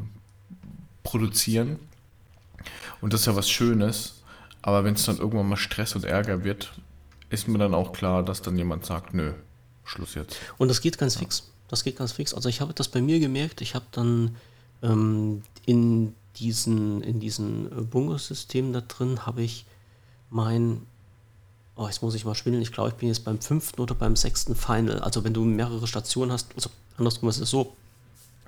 [1.03, 1.79] produzieren.
[3.01, 4.23] Und das ist ja was Schönes.
[4.63, 6.73] Aber wenn es dann irgendwann mal Stress und Ärger wird,
[7.31, 9.33] ist mir dann auch klar, dass dann jemand sagt, nö,
[9.85, 10.37] Schluss jetzt.
[10.59, 11.21] Und das geht ganz ja.
[11.21, 11.51] fix.
[11.69, 12.35] Das geht ganz fix.
[12.35, 13.61] Also ich habe das bei mir gemerkt.
[13.61, 14.37] Ich habe dann
[14.83, 19.67] ähm, in diesen, in diesen äh, Bungersystem da drin habe ich
[20.31, 20.83] mein,
[21.77, 24.17] oh, jetzt muss ich mal spielen, ich glaube, ich bin jetzt beim fünften oder beim
[24.17, 25.01] sechsten Final.
[25.01, 27.77] Also wenn du mehrere Stationen hast, also andersrum ist es so,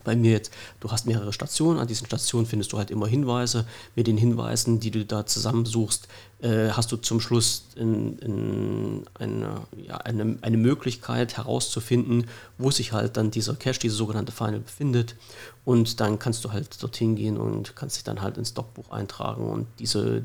[0.05, 3.67] bei mir jetzt, du hast mehrere Stationen, an diesen Stationen findest du halt immer Hinweise.
[3.95, 6.09] Mit den Hinweisen, die du da zusammensuchst,
[6.43, 12.27] äh, hast du zum Schluss in, in eine, ja, eine, eine Möglichkeit herauszufinden,
[12.59, 15.17] wo sich halt dann dieser Cache, diese sogenannte Final befindet.
[15.65, 19.51] Und dann kannst du halt dorthin gehen und kannst dich dann halt ins Logbuch eintragen.
[19.51, 20.25] Und diese,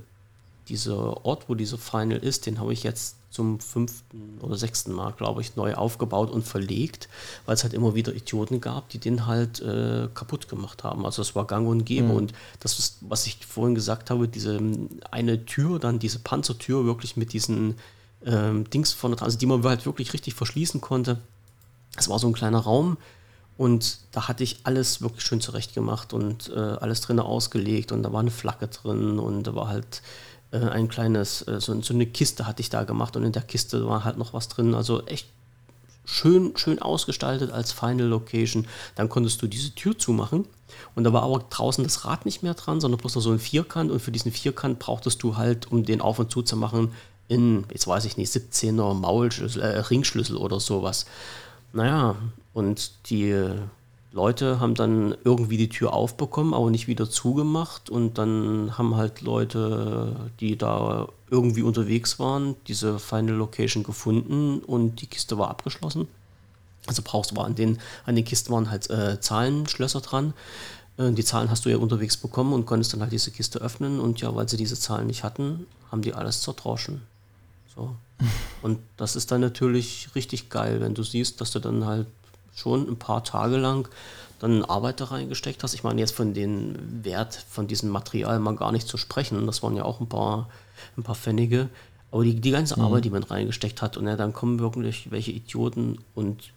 [0.69, 5.11] dieser Ort, wo dieser Final ist, den habe ich jetzt zum fünften oder sechsten Mal,
[5.11, 7.09] glaube ich, neu aufgebaut und verlegt,
[7.45, 11.05] weil es halt immer wieder Idioten gab, die den halt äh, kaputt gemacht haben.
[11.05, 12.07] Also es war gang und gäbe.
[12.07, 12.15] Mhm.
[12.15, 14.59] Und das ist, was ich vorhin gesagt habe, diese
[15.11, 17.75] eine Tür, dann diese Panzertür wirklich mit diesen
[18.25, 21.19] ähm, Dings vorne dran, also die man halt wirklich richtig verschließen konnte.
[21.97, 22.97] Es war so ein kleiner Raum,
[23.57, 28.03] und da hatte ich alles wirklich schön zurecht gemacht und äh, alles drin ausgelegt und
[28.03, 30.01] da war eine Flagge drin und da war halt
[30.51, 33.41] äh, ein kleines, äh, so, so, eine Kiste hatte ich da gemacht und in der
[33.41, 34.73] Kiste war halt noch was drin.
[34.73, 35.27] Also echt
[36.05, 38.67] schön, schön ausgestaltet als Final Location.
[38.95, 40.47] Dann konntest du diese Tür zumachen
[40.93, 43.39] und da war aber draußen das Rad nicht mehr dran, sondern bloß noch so ein
[43.39, 46.91] Vierkant und für diesen Vierkant brauchtest du halt, um den auf und zu zu machen,
[47.27, 51.05] in, jetzt weiß ich nicht, 17er Maulschlüssel, äh, Ringschlüssel oder sowas.
[51.73, 52.15] Naja,
[52.53, 53.35] und die
[54.15, 57.89] Leute haben dann irgendwie die Tür aufbekommen, aber nicht wieder zugemacht.
[57.89, 65.01] Und dann haben halt Leute, die da irgendwie unterwegs waren, diese Final Location gefunden und
[65.01, 66.07] die Kiste war abgeschlossen.
[66.87, 70.33] Also brauchst du an den, an den Kisten waren halt äh, Zahlenschlösser dran.
[70.95, 73.99] Äh, die Zahlen hast du ja unterwegs bekommen und konntest dann halt diese Kiste öffnen.
[73.99, 77.01] Und ja, weil sie diese Zahlen nicht hatten, haben die alles zertroschen.
[77.75, 77.93] So.
[78.61, 82.07] Und das ist dann natürlich richtig geil, wenn du siehst, dass du dann halt
[82.55, 83.87] schon ein paar Tage lang
[84.39, 85.73] dann Arbeit da reingesteckt hast.
[85.73, 89.45] Ich meine, jetzt von dem Wert von diesem Material mal gar nicht zu sprechen.
[89.45, 90.49] Das waren ja auch ein paar,
[90.97, 91.69] ein paar Pfennige.
[92.11, 92.85] Aber die, die ganze mhm.
[92.85, 96.51] Arbeit, die man reingesteckt hat, und ja, dann kommen wirklich welche Idioten und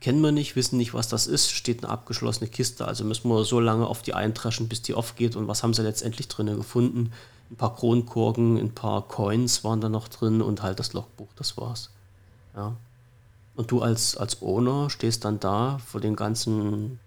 [0.00, 2.86] kennen wir nicht, wissen nicht, was das ist, steht eine abgeschlossene Kiste.
[2.86, 5.36] Also müssen wir so lange auf die eintreschen, bis die aufgeht.
[5.36, 7.12] Und was haben sie letztendlich drinnen gefunden?
[7.50, 11.56] Ein paar Kronkorken, ein paar Coins waren da noch drin und halt das Logbuch, das
[11.56, 11.90] war's.
[12.56, 12.74] Ja.
[13.54, 16.98] Und du als, als Owner stehst dann da vor den ganzen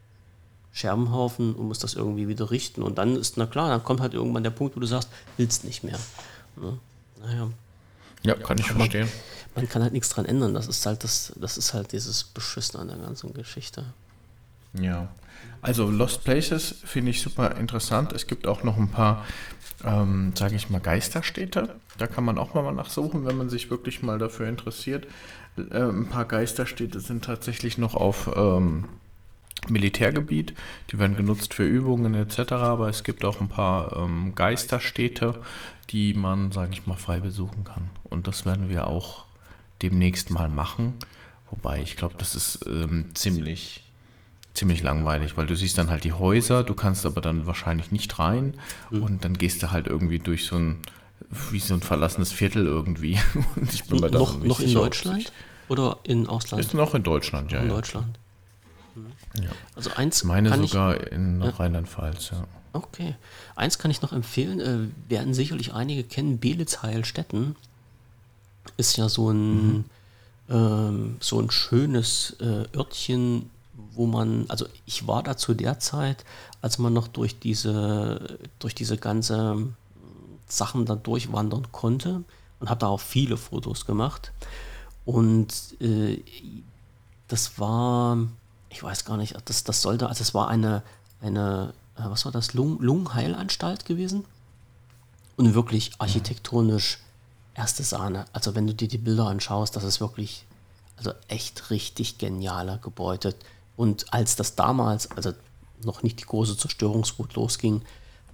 [0.71, 2.83] Scherbenhaufen und musst das irgendwie wieder richten.
[2.83, 5.63] Und dann ist, na klar, dann kommt halt irgendwann der Punkt, wo du sagst, willst
[5.63, 5.97] nicht mehr.
[6.57, 6.77] Ne?
[7.21, 7.49] Naja.
[8.23, 9.07] Ja, kann ich verstehen.
[9.55, 10.53] Man, man, kann halt nichts dran ändern.
[10.53, 13.85] Das ist halt das, das ist halt dieses Beschissen an der ganzen Geschichte.
[14.73, 15.07] Ja.
[15.61, 18.13] Also Lost Places finde ich super interessant.
[18.13, 19.25] Es gibt auch noch ein paar,
[19.83, 21.75] ähm, sage ich mal, Geisterstädte.
[21.97, 25.07] Da kann man auch mal nachsuchen, wenn man sich wirklich mal dafür interessiert.
[25.57, 28.85] Äh, ein paar Geisterstädte sind tatsächlich noch auf ähm,
[29.67, 30.53] Militärgebiet.
[30.91, 32.53] Die werden genutzt für Übungen etc.
[32.53, 35.41] Aber es gibt auch ein paar ähm, Geisterstädte,
[35.89, 37.89] die man, sage ich mal, frei besuchen kann.
[38.03, 39.25] Und das werden wir auch
[39.81, 40.93] demnächst mal machen.
[41.49, 43.81] Wobei ich glaube, das ist ähm, ziemlich
[44.55, 48.17] ziemlich langweilig, weil du siehst dann halt die Häuser, du kannst aber dann wahrscheinlich nicht
[48.17, 48.55] rein
[48.89, 49.03] mhm.
[49.03, 50.77] und dann gehst du halt irgendwie durch so ein
[51.51, 53.19] wie so ein verlassenes Viertel irgendwie.
[53.55, 55.31] Und ich bin mir da noch, noch in Deutschland
[55.67, 56.63] oder in Ausland?
[56.63, 57.59] Ist noch in Deutschland, ja.
[57.59, 57.73] In ja.
[57.73, 58.19] Deutschland.
[59.35, 59.49] Ja.
[59.75, 61.49] Also eins meine sogar ich, in ja.
[61.49, 62.45] Rheinland-Pfalz, ja.
[62.73, 63.15] Okay.
[63.55, 67.55] Eins kann ich noch empfehlen, äh, werden sicherlich einige kennen, Belitz-Heilstätten
[68.77, 69.85] ist ja so ein, mhm.
[70.49, 73.49] ähm, so ein schönes äh, Örtchen,
[73.93, 76.25] wo man, also ich war da zu der Zeit,
[76.61, 79.67] als man noch durch diese, durch diese ganze
[80.47, 82.23] Sachen da durchwandern konnte
[82.59, 84.31] und habe da auch viele Fotos gemacht.
[85.05, 86.21] Und äh,
[87.27, 88.17] das war,
[88.69, 90.83] ich weiß gar nicht, das, das sollte, also es war eine,
[91.21, 94.25] eine, äh, was war das, Lung, Lungenheilanstalt gewesen.
[95.37, 96.99] Und wirklich architektonisch
[97.55, 98.25] erste Sahne.
[98.33, 100.45] Also wenn du dir die Bilder anschaust, das ist wirklich,
[100.97, 103.35] also echt richtig genialer Gebäude.
[103.75, 105.33] Und als das damals, also
[105.83, 107.81] noch nicht die große Zerstörungswut losging,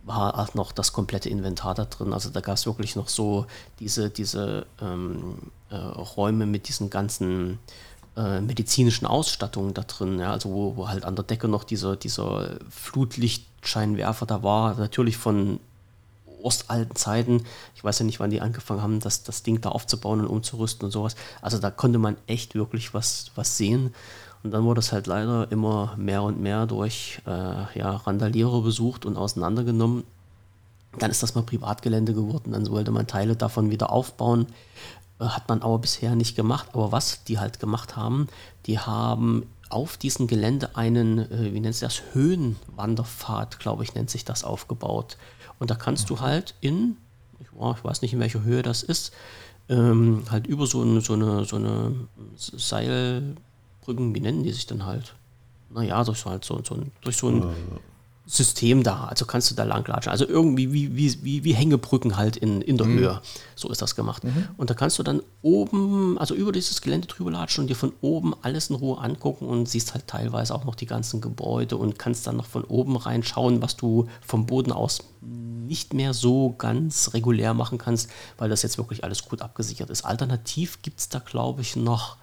[0.04, 2.14] war auch noch das komplette Inventar da drin.
[2.14, 3.46] Also da gab es wirklich noch so
[3.80, 5.38] diese, diese ähm,
[5.70, 7.60] äh, Räume mit diesen ganzen
[8.18, 10.20] äh, medizinischen Ausstattungen da drin.
[10.20, 10.32] Ja?
[10.32, 14.76] Also wo, wo halt an der Decke noch dieser, dieser Flutlichtscheinwerfer da war.
[14.76, 15.60] Natürlich von
[16.44, 17.44] ostalten Zeiten.
[17.76, 20.86] Ich weiß ja nicht, wann die angefangen haben, das, das Ding da aufzubauen und umzurüsten
[20.86, 21.16] und sowas.
[21.42, 23.94] Also da konnte man echt wirklich was, was sehen.
[24.44, 29.06] Und dann wurde es halt leider immer mehr und mehr durch äh, ja, Randalierer besucht
[29.06, 30.04] und auseinandergenommen.
[30.98, 34.48] Dann ist das mal Privatgelände geworden, dann wollte man Teile davon wieder aufbauen.
[35.20, 36.70] Äh, hat man aber bisher nicht gemacht.
[36.74, 38.28] Aber was die halt gemacht haben,
[38.66, 44.10] die haben auf diesem Gelände einen, äh, wie nennt sich das, Höhenwanderpfad, glaube ich, nennt
[44.10, 45.18] sich das, aufgebaut.
[45.60, 46.98] Und da kannst du halt in,
[47.40, 49.14] ich, ich weiß nicht, in welcher Höhe das ist,
[49.70, 51.96] ähm, halt über so eine, so eine, so eine
[52.36, 53.36] Seil,
[53.82, 55.16] Brücken, wie nennen die sich dann halt?
[55.74, 57.44] naja, durch so, halt so, so, durch so ein
[58.26, 59.06] System da.
[59.06, 60.12] Also kannst du da langlatschen.
[60.12, 63.00] Also irgendwie wie, wie, wie, wie Hängebrücken halt in, in der mhm.
[63.00, 63.22] Höhe.
[63.56, 64.24] So ist das gemacht.
[64.24, 64.48] Mhm.
[64.58, 67.94] Und da kannst du dann oben, also über dieses Gelände drüber latschen und dir von
[68.02, 72.00] oben alles in Ruhe angucken und siehst halt teilweise auch noch die ganzen Gebäude und
[72.00, 77.14] kannst dann noch von oben reinschauen, was du vom Boden aus nicht mehr so ganz
[77.14, 80.04] regulär machen kannst, weil das jetzt wirklich alles gut abgesichert ist.
[80.04, 82.18] Alternativ gibt es da, glaube ich, noch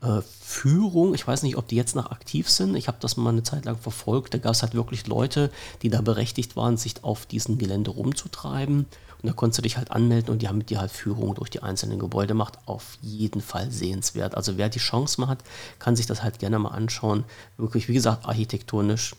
[0.00, 1.14] äh, Führung.
[1.14, 2.74] Ich weiß nicht, ob die jetzt noch aktiv sind.
[2.76, 4.34] Ich habe das mal eine Zeit lang verfolgt.
[4.34, 5.50] Da gab es halt wirklich Leute,
[5.82, 8.86] die da berechtigt waren, sich auf diesem Gelände rumzutreiben.
[9.20, 11.50] Und da konntest du dich halt anmelden und die haben mit dir halt Führung durch
[11.50, 12.58] die einzelnen Gebäude gemacht.
[12.66, 14.36] Auf jeden Fall sehenswert.
[14.36, 15.42] Also wer die Chance mal hat,
[15.80, 17.24] kann sich das halt gerne mal anschauen.
[17.56, 19.16] Wirklich, wie gesagt, architektonisch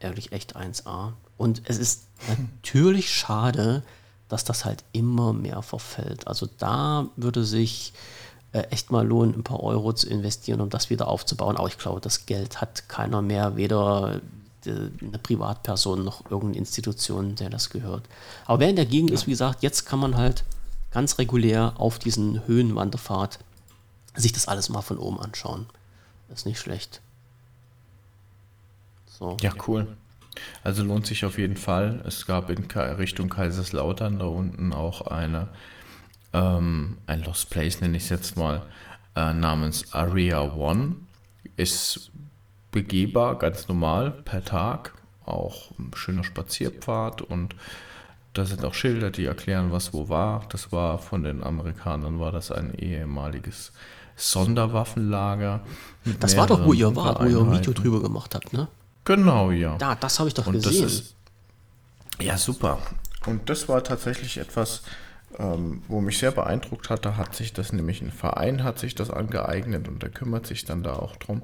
[0.00, 1.12] ehrlich echt 1A.
[1.36, 3.82] Und es ist natürlich schade,
[4.28, 6.26] dass das halt immer mehr verfällt.
[6.26, 7.92] Also da würde sich
[8.56, 11.56] äh, echt mal lohnen, ein paar Euro zu investieren, um das wieder aufzubauen.
[11.56, 14.20] Aber ich glaube, das Geld hat keiner mehr, weder
[14.64, 18.04] eine Privatperson noch irgendeine Institution, der das gehört.
[18.46, 19.14] Aber wer in der Gegend ja.
[19.14, 20.44] ist, wie gesagt, jetzt kann man halt
[20.90, 23.38] ganz regulär auf diesen Höhenwanderpfad
[24.14, 25.66] sich das alles mal von oben anschauen.
[26.28, 27.00] Das ist nicht schlecht.
[29.06, 29.36] So.
[29.40, 29.86] Ja, cool.
[30.64, 32.02] Also lohnt sich auf jeden Fall.
[32.06, 35.48] Es gab in Richtung Kaiserslautern da unten auch eine
[36.36, 38.62] ähm, ein Lost Place nenne ich es jetzt mal,
[39.14, 40.96] äh, namens Area One.
[41.56, 42.10] Ist
[42.70, 44.92] begehbar, ganz normal, per Tag.
[45.24, 47.56] Auch ein schöner Spazierpfad und
[48.34, 50.44] da sind auch Schilder, die erklären, was wo war.
[50.50, 53.72] Das war von den Amerikanern, war das ein ehemaliges
[54.14, 55.60] Sonderwaffenlager.
[56.20, 58.68] Das war doch, wo ihr wart, wo ihr ein Video drüber gemacht habt, ne?
[59.04, 59.78] Genau, ja.
[59.78, 60.84] Da, das habe ich doch und gesehen.
[60.84, 61.14] Ist,
[62.20, 62.78] ja, super.
[63.24, 64.82] Und das war tatsächlich etwas,
[65.38, 68.94] ähm, wo mich sehr beeindruckt hat, da hat sich das nämlich ein Verein hat sich
[68.94, 71.42] das angeeignet und der kümmert sich dann da auch drum.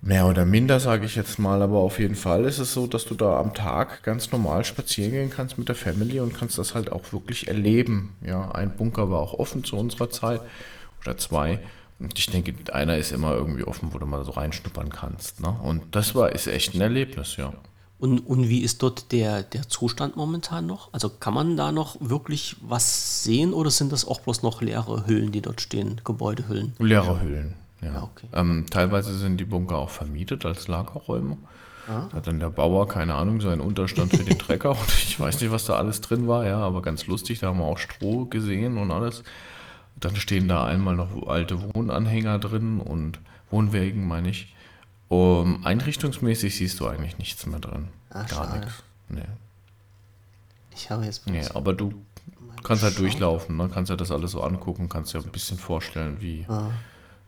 [0.00, 3.06] Mehr oder minder, sage ich jetzt mal, aber auf jeden Fall ist es so, dass
[3.06, 6.74] du da am Tag ganz normal spazieren gehen kannst mit der Family und kannst das
[6.74, 8.14] halt auch wirklich erleben.
[8.20, 10.42] Ja, ein Bunker war auch offen zu unserer Zeit
[11.00, 11.60] oder zwei.
[11.98, 15.40] Und ich denke, einer ist immer irgendwie offen, wo du mal so reinschnuppern kannst.
[15.40, 15.48] Ne?
[15.62, 17.54] Und das war ist echt ein Erlebnis, ja.
[17.98, 20.92] Und, und wie ist dort der, der Zustand momentan noch?
[20.92, 25.06] Also kann man da noch wirklich was sehen oder sind das auch bloß noch leere
[25.06, 26.74] Hüllen, die dort stehen, Gebäudehüllen?
[26.78, 27.94] Leere Hüllen, ja.
[27.94, 28.26] ja okay.
[28.32, 31.38] ähm, teilweise sind die Bunker auch vermietet als Lagerräume.
[31.88, 32.08] Ah.
[32.12, 35.52] Hat dann der Bauer, keine Ahnung, seinen Unterstand für den Trecker und ich weiß nicht,
[35.52, 38.78] was da alles drin war, ja, aber ganz lustig, da haben wir auch Stroh gesehen
[38.78, 39.22] und alles.
[39.96, 43.20] Dann stehen da einmal noch alte Wohnanhänger drin und
[43.50, 44.54] Wohnwägen, meine ich.
[45.14, 47.88] Um, einrichtungsmäßig siehst du eigentlich nichts mehr drin.
[48.10, 48.82] Ach, Gar nichts.
[49.08, 49.22] Nee.
[50.74, 51.24] Ich habe jetzt.
[51.28, 51.92] Nee, aber du
[52.64, 53.70] kannst halt durchlaufen, ne?
[53.72, 56.70] kannst ja das alles so angucken, kannst ja ein bisschen vorstellen, wie, ah.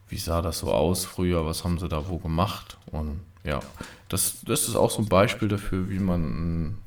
[0.09, 2.77] wie sah das so aus früher, was haben sie da wo gemacht.
[2.91, 3.61] Und ja,
[4.09, 6.79] das, das ist auch so ein Beispiel dafür, wie man einen,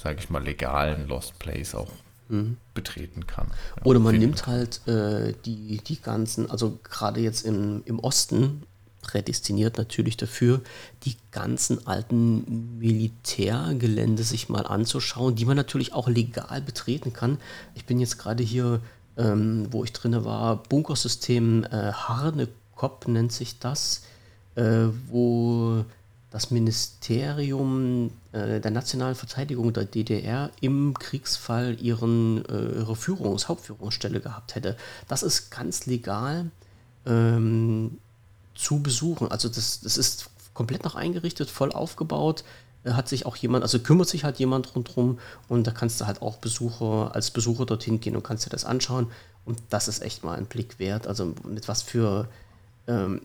[0.00, 1.90] sage ich mal, legalen Lost Place auch
[2.30, 2.56] mhm.
[2.72, 3.48] betreten kann.
[3.76, 8.62] Ja, Oder man nimmt halt äh, die, die ganzen, also gerade jetzt im, im Osten
[9.06, 10.60] prädestiniert natürlich dafür,
[11.04, 17.38] die ganzen alten Militärgelände sich mal anzuschauen, die man natürlich auch legal betreten kann.
[17.74, 18.80] Ich bin jetzt gerade hier,
[19.16, 24.02] ähm, wo ich drinne war, Bunkersystem äh, Harnekop nennt sich das,
[24.56, 25.84] äh, wo
[26.30, 34.20] das Ministerium äh, der nationalen Verteidigung der DDR im Kriegsfall ihren, äh, ihre Führungs-, Hauptführungsstelle
[34.20, 34.76] gehabt hätte.
[35.06, 36.50] Das ist ganz legal.
[37.06, 37.98] Ähm,
[38.56, 39.30] zu besuchen.
[39.30, 42.44] Also das, das ist komplett noch eingerichtet, voll aufgebaut.
[42.84, 46.22] Hat sich auch jemand, also kümmert sich halt jemand rundherum und da kannst du halt
[46.22, 49.10] auch Besucher, als Besucher dorthin gehen und kannst dir das anschauen.
[49.44, 51.06] Und das ist echt mal ein Blick wert.
[51.06, 52.28] Also mit was für
[52.86, 53.22] ähm,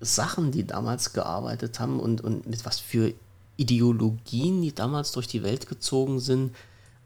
[0.00, 3.14] Sachen die damals gearbeitet haben und, und mit was für
[3.56, 6.54] Ideologien die damals durch die Welt gezogen sind,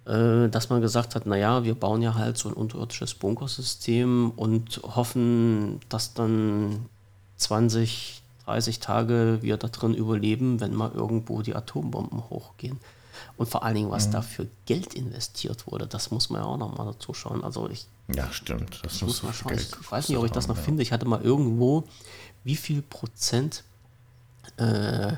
[0.07, 4.81] äh, dass man gesagt hat, naja, wir bauen ja halt so ein unterirdisches Bunkersystem und
[4.83, 6.87] hoffen, dass dann
[7.37, 12.79] 20, 30 Tage wir da drin überleben, wenn mal irgendwo die Atombomben hochgehen.
[13.37, 14.13] Und vor allen Dingen, was mhm.
[14.13, 17.45] da für Geld investiert wurde, das muss man ja auch nochmal dazu schauen.
[17.45, 17.87] Also ich.
[18.15, 18.81] Ja, stimmt.
[18.83, 19.53] Das muss man schauen.
[19.53, 20.63] Geld ich weiß nicht, ob ich das noch ja.
[20.63, 20.83] finde.
[20.83, 21.85] Ich hatte mal irgendwo,
[22.45, 23.65] wie viel Prozent
[24.59, 25.15] äh,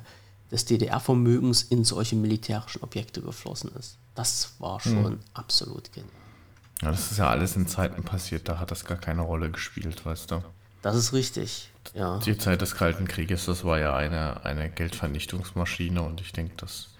[0.51, 3.99] des DDR-Vermögens in solche militärischen Objekte geflossen ist.
[4.15, 5.21] Das war schon mhm.
[5.35, 6.11] absolut genial.
[6.83, 10.05] Ja, das ist ja alles in Zeiten passiert, da hat das gar keine Rolle gespielt,
[10.07, 10.43] weißt du.
[10.83, 11.71] Das ist richtig.
[11.95, 12.19] Ja.
[12.19, 16.91] Die Zeit des Kalten Krieges, das war ja eine, eine Geldvernichtungsmaschine und ich denke, das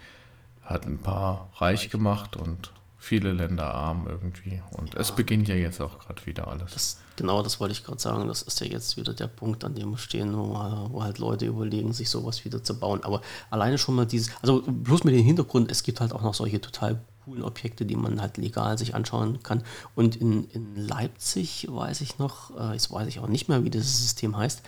[0.63, 4.61] hat ein paar reich gemacht und viele Länder arm irgendwie.
[4.73, 5.01] Und ja.
[5.01, 6.73] es beginnt ja jetzt auch gerade wieder alles.
[6.73, 8.29] Das, genau, das wollte ich gerade sagen.
[8.29, 10.55] Das ist ja jetzt wieder der Punkt, an dem wir stehen, wo,
[10.91, 13.03] wo, halt Leute überlegen, sich sowas wieder zu bauen.
[13.05, 16.35] Aber alleine schon mal dieses, also bloß mit dem Hintergrund, es gibt halt auch noch
[16.35, 19.63] solche total coolen Objekte, die man halt legal sich anschauen kann.
[19.95, 23.71] Und in, in Leipzig weiß ich noch, äh, jetzt weiß ich auch nicht mehr, wie
[23.71, 24.63] dieses System heißt,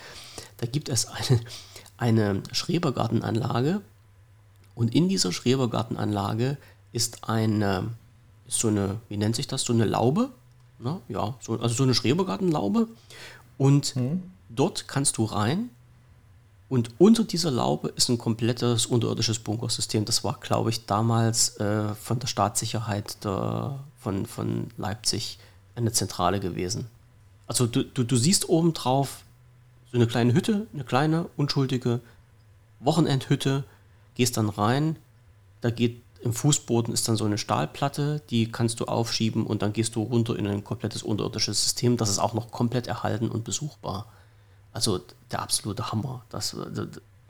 [0.59, 1.41] da gibt es eine,
[1.97, 3.81] eine Schrebergartenanlage.
[4.75, 6.59] Und in dieser Schrebergartenanlage
[6.93, 7.91] ist eine
[8.51, 10.31] ist so eine, wie nennt sich das, so eine Laube.
[10.81, 11.01] Ne?
[11.09, 12.89] Ja, so, also so eine Schrebergartenlaube.
[13.59, 14.25] Und mhm.
[14.49, 15.71] dort kannst du rein
[16.71, 20.05] und unter dieser Laube ist ein komplettes unterirdisches Bunkersystem.
[20.05, 25.39] Das war, glaube ich, damals äh, von der Staatssicherheit der, von, von Leipzig
[25.75, 26.87] eine Zentrale gewesen.
[27.49, 29.25] Also du, du, du siehst oben drauf
[29.91, 32.01] so eine kleine Hütte, eine kleine, unschuldige
[32.79, 33.65] Wochenendhütte,
[34.15, 34.95] gehst dann rein,
[35.63, 39.73] da geht im Fußboden ist dann so eine Stahlplatte, die kannst du aufschieben und dann
[39.73, 41.97] gehst du runter in ein komplettes unterirdisches System.
[41.97, 44.07] Das ist auch noch komplett erhalten und besuchbar.
[44.73, 45.01] Also
[45.31, 46.23] der absolute Hammer.
[46.31, 46.57] Das,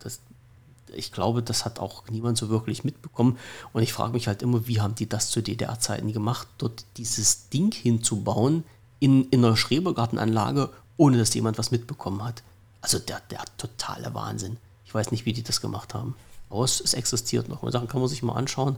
[0.01, 0.21] das,
[0.93, 3.39] ich glaube, das hat auch niemand so wirklich mitbekommen.
[3.73, 7.49] Und ich frage mich halt immer, wie haben die das zu DDR-Zeiten gemacht, dort dieses
[7.49, 8.65] Ding hinzubauen
[8.99, 12.43] in, in einer Schrebergartenanlage, ohne dass jemand was mitbekommen hat.
[12.83, 14.57] Also der, der totale Wahnsinn.
[14.85, 16.15] Ich weiß nicht, wie die das gemacht haben
[16.51, 17.63] aus, es existiert noch.
[17.63, 18.77] Und Sachen kann man sich mal anschauen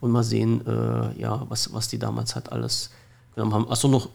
[0.00, 2.90] und mal sehen, äh, ja, was, was die damals halt alles
[3.34, 3.70] genommen haben.
[3.70, 4.10] Achso, noch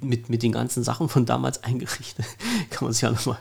[0.00, 2.26] mit, mit den ganzen Sachen von damals eingerichtet,
[2.70, 3.38] kann man sich ja nochmal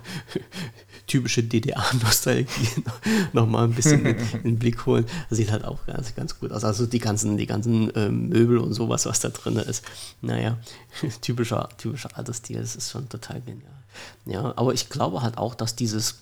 [1.07, 2.83] typische DDR-Nostalgie
[3.33, 5.05] nochmal ein bisschen in, in, den Blick holen.
[5.29, 6.63] Das sieht halt auch ganz, ganz gut aus.
[6.63, 9.83] Also die ganzen, die ganzen äh, Möbel und sowas, was da drin ist.
[10.21, 10.57] Naja,
[11.21, 13.71] typischer, typischer alter Stil, das ist schon total genial.
[14.25, 16.19] Ja, aber ich glaube halt auch, dass dieses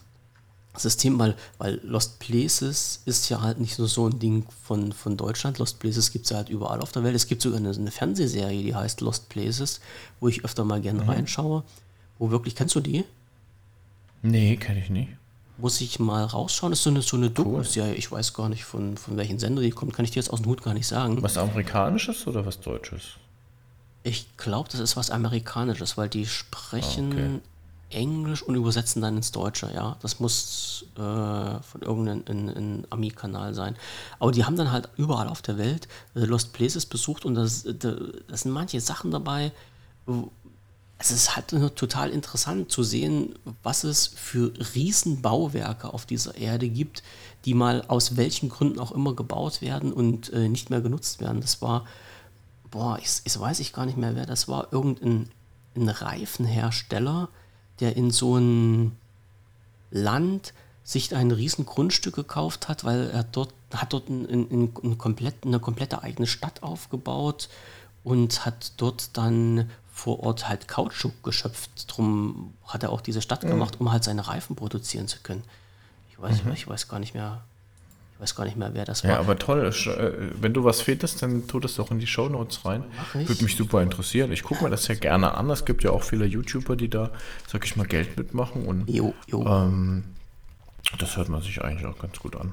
[0.82, 5.17] System, weil, weil Lost Places ist ja halt nicht nur so ein Ding von, von
[5.17, 5.57] Deutschland.
[5.59, 7.15] Lost Places gibt es ja halt überall auf der Welt.
[7.15, 9.80] Es gibt sogar eine, eine, Fernsehserie, die heißt Lost Places,
[10.19, 11.09] wo ich öfter mal gerne mhm.
[11.09, 11.63] reinschaue.
[12.17, 13.05] Wo wirklich, kennst du die?
[14.21, 15.09] Nee, kenne ich nicht.
[15.57, 16.71] Muss ich mal rausschauen?
[16.71, 17.95] Das ist so eine, so eine Doku-Serie.
[17.95, 19.93] Ich weiß gar nicht, von, von welchen Sender die kommt.
[19.93, 21.21] Kann ich dir jetzt aus dem Hut gar nicht sagen.
[21.21, 23.03] Was Amerikanisches oder was Deutsches?
[24.03, 27.39] Ich glaube, das ist was Amerikanisches, weil die sprechen ah, okay.
[27.89, 29.97] Englisch und übersetzen dann ins Deutsche, ja.
[30.01, 33.75] Das muss äh, von irgendeinem Ami-Kanal sein.
[34.19, 37.63] Aber die haben dann halt überall auf der Welt äh, Lost Places besucht und das,
[37.63, 39.51] das sind manche Sachen dabei.
[40.97, 47.03] Es ist halt total interessant zu sehen, was es für Riesenbauwerke auf dieser Erde gibt,
[47.45, 51.41] die mal aus welchen Gründen auch immer gebaut werden und äh, nicht mehr genutzt werden.
[51.41, 51.85] Das war,
[52.69, 55.29] boah, ich, ich weiß ich gar nicht mehr, wer das war, irgendein
[55.75, 57.29] ein Reifenhersteller,
[57.80, 58.95] der in so ein
[59.91, 60.53] Land
[60.84, 65.45] sich ein riesen Grundstück gekauft hat, weil er dort hat dort ein, ein, ein komplett,
[65.45, 67.49] eine komplette eigene Stadt aufgebaut
[68.03, 71.71] und hat dort dann vor Ort halt Kautschuk geschöpft.
[71.88, 73.49] Drum hat er auch diese Stadt mhm.
[73.49, 75.43] gemacht, um halt seine Reifen produzieren zu können.
[76.09, 76.53] Ich weiß, mhm.
[76.53, 77.43] ich weiß gar nicht mehr,
[78.20, 79.11] ich weiß gar nicht mehr, wer das war.
[79.11, 79.65] Ja, aber toll.
[79.65, 82.84] Äh, wenn du was findest, dann tu das doch in die Shownotes rein.
[83.13, 84.34] Würde mich super interessieren.
[84.34, 85.49] Ich gucke mir das ja gerne an.
[85.49, 87.11] Es gibt ja auch viele YouTuber, die da,
[87.47, 88.65] sag ich mal, Geld mitmachen.
[88.65, 89.45] Und jo, jo.
[89.45, 90.03] Ähm,
[90.97, 92.51] das hört man sich eigentlich auch ganz gut an.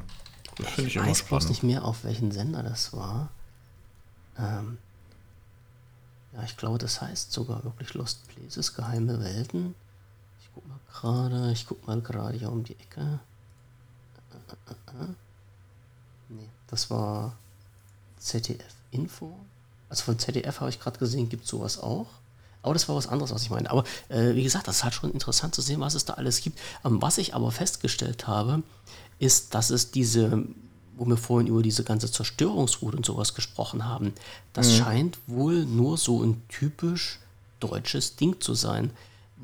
[0.57, 3.31] Das ich, ich weiß bloß nicht mehr, auf welchen Sender das war.
[4.39, 4.79] Ähm,
[6.33, 9.75] ja, ich glaube, das heißt sogar wirklich Lost Places, geheime Welten.
[10.39, 13.19] Ich guck mal gerade, ich guck mal gerade hier um die Ecke.
[14.31, 15.15] Äh, äh, äh.
[16.69, 17.37] Das war
[18.19, 19.37] ZDF Info.
[19.89, 22.07] Also von ZDF habe ich gerade gesehen, gibt es sowas auch.
[22.63, 23.71] Aber das war was anderes, was ich meine.
[23.71, 26.41] Aber äh, wie gesagt, das ist halt schon interessant zu sehen, was es da alles
[26.41, 26.59] gibt.
[26.85, 28.63] Ähm, was ich aber festgestellt habe,
[29.21, 30.45] ist, dass es diese,
[30.97, 34.13] wo wir vorhin über diese ganze Zerstörungsroute und sowas gesprochen haben,
[34.53, 34.73] das mhm.
[34.73, 37.21] scheint wohl nur so ein typisch
[37.61, 38.91] deutsches Ding zu sein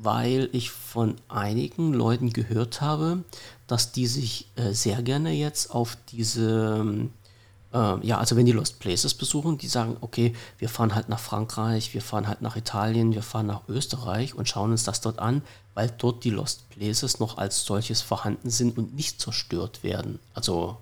[0.03, 3.23] weil ich von einigen Leuten gehört habe,
[3.67, 7.09] dass die sich äh, sehr gerne jetzt auf diese,
[7.73, 11.19] äh, ja, also wenn die Lost Places besuchen, die sagen, okay, wir fahren halt nach
[11.19, 15.19] Frankreich, wir fahren halt nach Italien, wir fahren nach Österreich und schauen uns das dort
[15.19, 15.41] an,
[15.73, 20.19] weil dort die Lost Places noch als solches vorhanden sind und nicht zerstört werden.
[20.33, 20.77] Also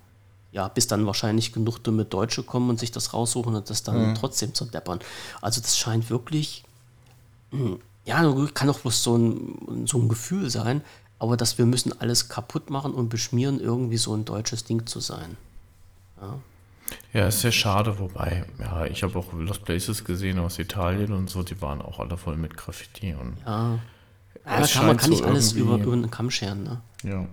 [0.52, 4.10] ja, bis dann wahrscheinlich genug dumme Deutsche kommen und sich das raussuchen und das dann
[4.10, 4.16] mhm.
[4.16, 5.00] trotzdem zerdeppern.
[5.42, 6.66] Also das scheint wirklich
[7.52, 7.80] hm,
[8.12, 10.82] ja, kann auch bloß so ein, so ein Gefühl sein,
[11.18, 15.00] aber dass wir müssen alles kaputt machen und beschmieren, irgendwie so ein deutsches Ding zu
[15.00, 15.38] sein.
[16.22, 16.40] Ja.
[17.14, 21.30] Ja, ist sehr schade, wobei, ja, ich habe auch Lost Places gesehen aus Italien und
[21.30, 23.38] so, die waren auch alle voll mit Graffiti und.
[23.46, 23.80] Ja,
[24.46, 26.82] ja kann man kann so nicht alles über, über einen Kamm scheren, ne?
[27.04, 27.26] Ja.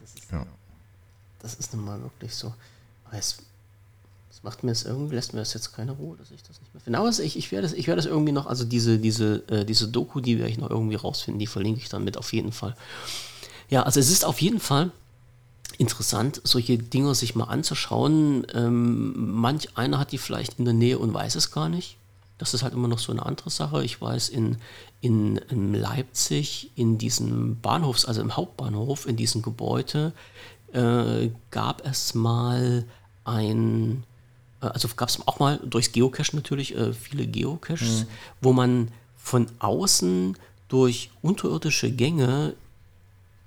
[0.00, 0.46] Das ist, ja.
[1.40, 2.54] Das ist nun mal wirklich so.
[3.10, 3.42] Es, Das
[4.42, 6.80] macht mir jetzt irgendwie, lässt mir das jetzt keine Ruhe, dass ich das nicht mehr
[6.80, 6.98] finde.
[6.98, 10.20] Aber ich, ich werde das, ich das irgendwie noch, also diese, diese, äh, diese Doku,
[10.20, 12.76] die werde ich noch irgendwie rausfinden, die verlinke ich dann mit auf jeden Fall.
[13.68, 14.90] Ja, also es ist auf jeden Fall
[15.78, 18.46] interessant, solche Dinge sich mal anzuschauen.
[18.52, 21.96] Ähm, manch einer hat die vielleicht in der Nähe und weiß es gar nicht.
[22.38, 23.84] Das ist halt immer noch so eine andere Sache.
[23.84, 24.56] Ich weiß, in,
[25.00, 30.12] in, in Leipzig, in diesem Bahnhofs, also im Hauptbahnhof, in diesem Gebäude,
[30.72, 32.84] äh, gab es mal
[33.24, 34.04] ein,
[34.68, 38.06] also gab es auch mal durchs Geocache natürlich äh, viele Geocaches, mhm.
[38.40, 40.36] wo man von außen
[40.68, 42.54] durch unterirdische Gänge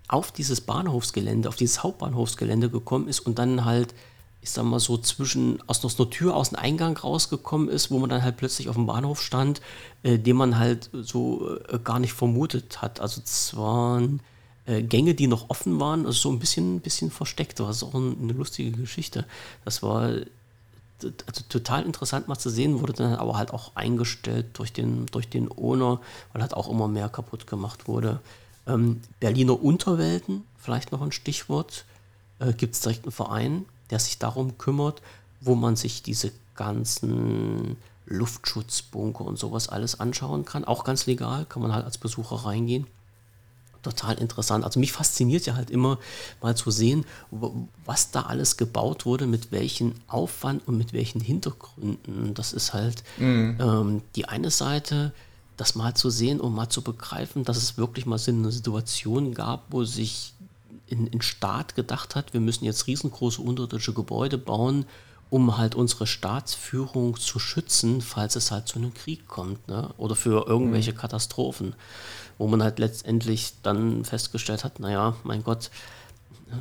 [0.08, 3.96] auf dieses Bahnhofsgelände, auf dieses Hauptbahnhofsgelände gekommen ist und dann halt,
[4.42, 8.10] ich sag mal so, zwischen aus einer Tür aus dem Eingang rausgekommen ist, wo man
[8.10, 9.62] dann halt plötzlich auf dem Bahnhof stand,
[10.04, 13.00] äh, den man halt so äh, gar nicht vermutet hat.
[13.00, 14.22] Also es waren
[14.66, 17.60] äh, Gänge, die noch offen waren, also so ein bisschen, bisschen versteckt.
[17.60, 19.26] Das war auch ein, eine lustige Geschichte.
[19.64, 20.12] Das war
[21.04, 25.30] also total interessant mal zu sehen, wurde dann aber halt auch eingestellt durch den, durch
[25.30, 26.00] den Owner,
[26.32, 28.22] weil halt auch immer mehr kaputt gemacht wurde.
[28.68, 31.86] Ähm, Berliner Unterwelten, vielleicht noch ein Stichwort,
[32.40, 35.02] äh, gibt es direkt einen Verein, der sich darum kümmert,
[35.42, 40.66] wo man sich diese ganzen Luftschutzbunker und sowas alles anschauen kann.
[40.66, 42.88] Auch ganz legal, kann man halt als Besucher reingehen.
[43.86, 44.66] Total interessant.
[44.66, 46.00] Also mich fasziniert ja halt immer
[46.42, 47.06] mal zu sehen,
[47.86, 52.34] was da alles gebaut wurde, mit welchem Aufwand und mit welchen Hintergründen.
[52.34, 53.58] Das ist halt mhm.
[53.60, 55.14] ähm, die eine Seite,
[55.56, 59.36] das mal zu sehen und mal zu begreifen, dass es wirklich mal so eine Situation
[59.36, 60.34] gab, wo sich
[60.92, 64.88] ein, ein Staat gedacht hat, wir müssen jetzt riesengroße unterirdische Gebäude bauen,
[65.30, 69.90] um halt unsere Staatsführung zu schützen, falls es halt zu einem Krieg kommt ne?
[69.98, 70.98] oder für irgendwelche mhm.
[70.98, 71.76] Katastrophen,
[72.38, 75.72] wo man halt letztendlich dann festgestellt hat, naja, mein Gott,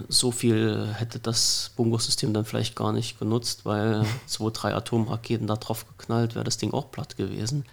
[0.08, 5.56] so viel hätte das Bunkersystem dann vielleicht gar nicht genutzt, weil zwei, drei Atomraketen da
[5.56, 7.64] drauf geknallt, wäre das Ding auch platt gewesen.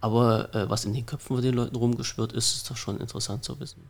[0.00, 3.44] Aber äh, was in den Köpfen von den Leuten rumgeschwirrt ist, ist doch schon interessant
[3.44, 3.82] zu wissen.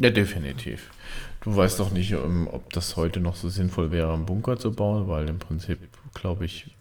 [0.00, 0.90] Ja, definitiv.
[1.42, 4.72] Du weißt doch nicht, ähm, ob das heute noch so sinnvoll wäre, einen Bunker zu
[4.72, 5.78] bauen, weil im Prinzip,
[6.14, 6.74] glaube ich,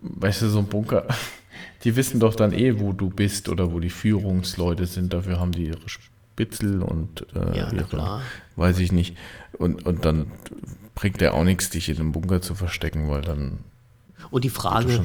[0.00, 1.06] weißt du, so ein Bunker,
[1.84, 5.12] die wissen doch dann eh, wo du bist oder wo die Führungsleute sind.
[5.14, 8.22] Dafür haben die ihre Spitzel und äh, ja, ihre,
[8.56, 9.16] weiß ich nicht.
[9.54, 10.30] Und, und dann
[10.94, 13.60] bringt der auch nichts, dich in einem Bunker zu verstecken, weil dann
[14.30, 15.00] und die Frage,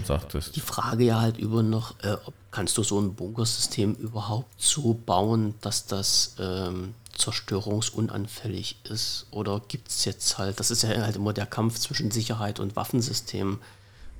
[0.56, 4.94] die Frage ja halt über noch, äh, ob kannst du so ein Bunkersystem überhaupt so
[4.94, 9.28] bauen, dass das ähm, zerstörungsunanfällig ist?
[9.32, 12.76] Oder gibt es jetzt halt, das ist ja halt immer der Kampf zwischen Sicherheit und
[12.76, 13.59] Waffensystem.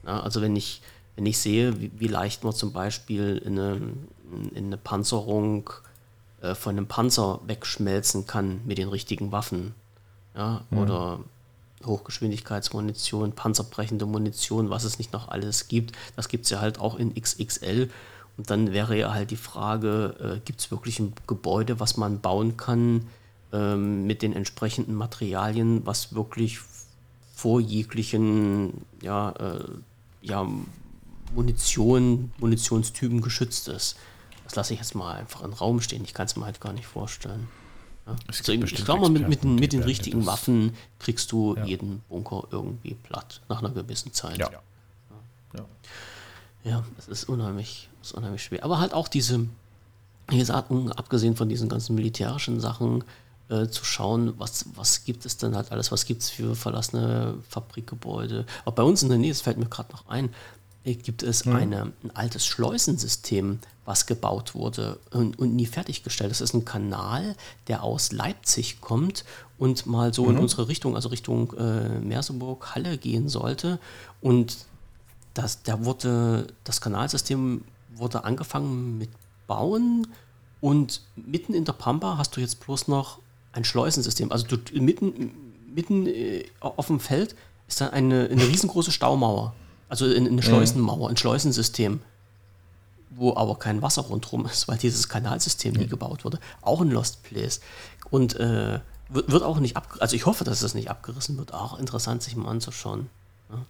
[0.06, 0.82] Ja, also wenn ich,
[1.16, 3.82] wenn ich sehe, wie, wie leicht man zum Beispiel in eine,
[4.54, 5.70] in eine Panzerung
[6.42, 9.74] äh, von einem Panzer wegschmelzen kann mit den richtigen Waffen.
[10.36, 10.78] Ja, mhm.
[10.78, 11.20] oder
[11.86, 15.96] Hochgeschwindigkeitsmunition, panzerbrechende Munition, was es nicht noch alles gibt.
[16.16, 17.90] Das gibt es ja halt auch in XXL.
[18.38, 22.20] Und dann wäre ja halt die Frage, äh, gibt es wirklich ein Gebäude, was man
[22.20, 23.08] bauen kann
[23.52, 26.60] ähm, mit den entsprechenden Materialien, was wirklich
[27.36, 29.64] vor jeglichen ja, äh,
[30.22, 30.48] ja,
[31.36, 33.98] Munition, Munitionstypen geschützt ist.
[34.44, 36.04] Das lasse ich jetzt mal einfach in den Raum stehen.
[36.04, 37.48] Ich kann es mir halt gar nicht vorstellen.
[38.06, 38.16] Ja.
[38.28, 41.66] Also ich glaube mal, mit, mit, den, mit den richtigen Waffen kriegst du ja.
[41.66, 44.38] jeden Bunker irgendwie platt nach einer gewissen Zeit.
[44.38, 44.50] Ja.
[45.54, 45.66] Ja,
[46.64, 48.64] ja es ist unheimlich, ist unheimlich schwer.
[48.64, 49.48] Aber halt auch diese,
[50.28, 53.04] wie gesagt, abgesehen von diesen ganzen militärischen Sachen,
[53.50, 57.36] äh, zu schauen, was, was gibt es denn halt alles, was gibt es für verlassene
[57.50, 58.46] Fabrikgebäude.
[58.66, 60.30] Auch bei uns in der Nähe, das fällt mir gerade noch ein,
[60.84, 61.56] gibt es mhm.
[61.56, 66.32] eine, ein altes Schleusensystem, was gebaut wurde und, und, nie fertiggestellt.
[66.32, 67.36] Das ist ein Kanal,
[67.68, 69.24] der aus Leipzig kommt
[69.58, 70.32] und mal so mhm.
[70.32, 73.80] in unsere Richtung, also Richtung äh, Merseburg, Halle gehen sollte.
[74.22, 74.58] Und
[75.34, 77.64] das, der wurde, das Kanalsystem
[77.96, 79.10] wurde angefangen mit
[79.48, 80.08] Bauen
[80.62, 83.20] und mitten in der Pampa hast du jetzt bloß noch
[83.52, 84.32] ein Schleusensystem.
[84.32, 85.32] Also du, mitten,
[85.74, 87.36] mitten äh, auf dem Feld
[87.68, 89.54] ist dann eine, eine riesengroße Staumauer.
[89.90, 92.00] Also in, in eine Schleusenmauer, ein Schleusensystem,
[93.12, 96.40] wo aber kein Wasser rundherum ist, weil dieses Kanalsystem nie gebaut wurde.
[96.62, 97.60] Auch ein Lost Place.
[98.10, 98.80] Und äh,
[99.10, 101.54] wird, wird, auch nicht ab, also ich hoffe, dass das nicht abgerissen wird.
[101.54, 103.10] Auch interessant, sich mal anzuschauen.
[103.50, 103.66] Ja.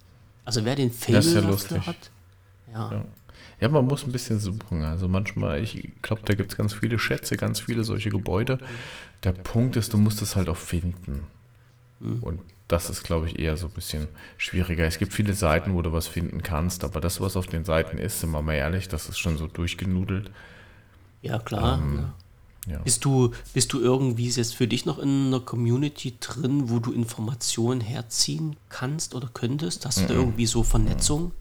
[0.46, 2.12] Also wer den Fable ja hat,
[2.72, 2.92] ja.
[2.92, 3.06] ja.
[3.64, 4.84] Ja, man muss ein bisschen suchen.
[4.84, 8.58] Also manchmal, ich glaube, da gibt es ganz viele Schätze, ganz viele solche Gebäude.
[9.24, 11.24] Der Punkt ist, du musst es halt auch finden.
[12.02, 12.22] Mhm.
[12.22, 14.84] Und das ist, glaube ich, eher so ein bisschen schwieriger.
[14.84, 18.00] Es gibt viele Seiten, wo du was finden kannst, aber das, was auf den Seiten
[18.00, 20.30] ist, sind wir mal ehrlich, das ist schon so durchgenudelt.
[21.22, 21.80] Ja, klar.
[21.82, 22.10] Ähm,
[22.68, 22.80] Ja.
[22.80, 26.92] Bist, du, bist du irgendwie jetzt für dich noch in einer Community drin, wo du
[26.92, 29.86] Informationen herziehen kannst oder könntest?
[29.86, 31.32] Hast du da irgendwie so Vernetzung?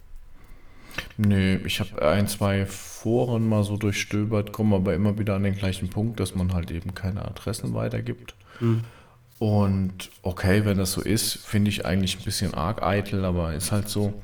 [1.17, 5.57] Nö, ich habe ein, zwei Foren mal so durchstöbert, komme aber immer wieder an den
[5.57, 8.35] gleichen Punkt, dass man halt eben keine Adressen weitergibt.
[8.61, 8.85] Mhm.
[9.39, 13.73] Und okay, wenn das so ist, finde ich eigentlich ein bisschen arg eitel, aber ist
[13.73, 14.23] halt so.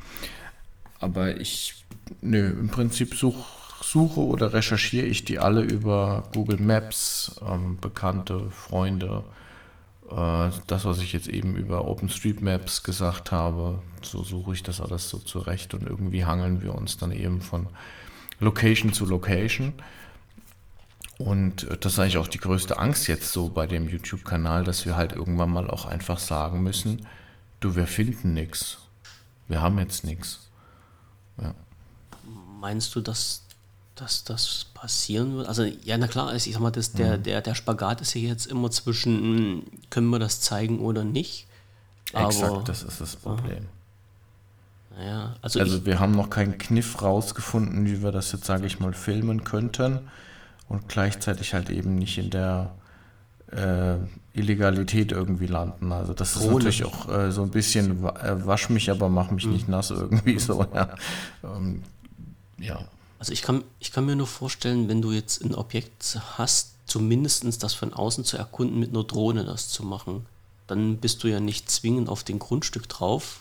[1.00, 1.84] Aber ich,
[2.20, 3.44] nö, im Prinzip suche
[3.82, 9.24] suche oder recherchiere ich die alle über Google Maps, ähm, Bekannte, Freunde.
[10.10, 15.08] Äh, das, was ich jetzt eben über OpenStreetMaps gesagt habe, so suche ich das alles
[15.08, 17.66] so zurecht und irgendwie hangeln wir uns dann eben von
[18.40, 19.74] Location zu Location.
[21.18, 24.96] Und das ist eigentlich auch die größte Angst jetzt so bei dem YouTube-Kanal, dass wir
[24.96, 27.06] halt irgendwann mal auch einfach sagen müssen,
[27.58, 28.78] du, wir finden nichts.
[29.48, 30.48] Wir haben jetzt nichts.
[31.42, 31.54] Ja.
[32.60, 33.47] Meinst du, dass
[34.00, 35.48] dass das passieren wird?
[35.48, 37.22] Also, ja, na klar, ich sag mal, das, der, mhm.
[37.24, 41.46] der, der Spagat ist ja jetzt immer zwischen, hm, können wir das zeigen oder nicht?
[42.12, 43.66] Exakt, das ist das Problem.
[44.96, 48.80] Naja, also, also wir haben noch keinen Kniff rausgefunden, wie wir das jetzt, sage ich
[48.80, 50.00] mal, filmen könnten
[50.68, 52.72] und gleichzeitig halt eben nicht in der
[53.52, 53.96] äh,
[54.32, 55.92] Illegalität irgendwie landen.
[55.92, 59.46] Also das ist natürlich auch äh, so ein bisschen äh, wasch mich, aber mach mich
[59.46, 59.52] mhm.
[59.52, 60.66] nicht nass irgendwie so.
[60.74, 60.88] Ja.
[61.44, 61.82] Ähm,
[62.58, 62.80] ja.
[63.18, 67.62] Also ich kann, ich kann mir nur vorstellen, wenn du jetzt ein Objekt hast, zumindest
[67.62, 70.26] das von außen zu erkunden, mit einer Drohne das zu machen,
[70.66, 73.40] dann bist du ja nicht zwingend auf dem Grundstück drauf,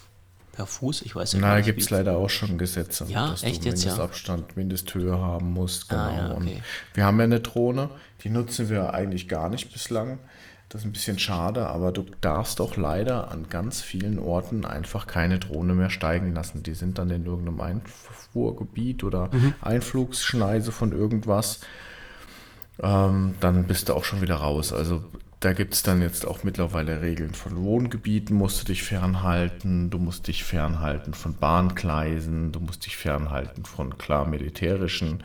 [0.57, 3.63] per Fuß, ich weiß ja Na, gibt es leider auch schon Gesetze, ja, dass echt
[3.63, 4.53] du Mindestabstand, ja?
[4.55, 5.87] Mindesthöhe haben musst.
[5.87, 6.01] Genau.
[6.01, 6.63] Ah, ja, okay.
[6.95, 7.91] wir haben ja eine Drohne,
[8.23, 10.17] die nutzen wir eigentlich gar nicht bislang.
[10.69, 15.07] Das ist ein bisschen schade, aber du darfst auch leider an ganz vielen Orten einfach
[15.07, 16.61] keine Drohne mehr steigen lassen.
[16.61, 19.53] Die sind dann in irgendeinem Einfuhrgebiet oder mhm.
[19.61, 21.61] Einflugsschneise von irgendwas.
[22.83, 24.73] Ähm, dann bist du auch schon wieder raus.
[24.73, 25.05] Also
[25.39, 29.99] da gibt es dann jetzt auch mittlerweile Regeln von Wohngebieten, musst du dich fernhalten, du
[29.99, 35.23] musst dich fernhalten von Bahngleisen, du musst dich fernhalten von klar militärischen äh,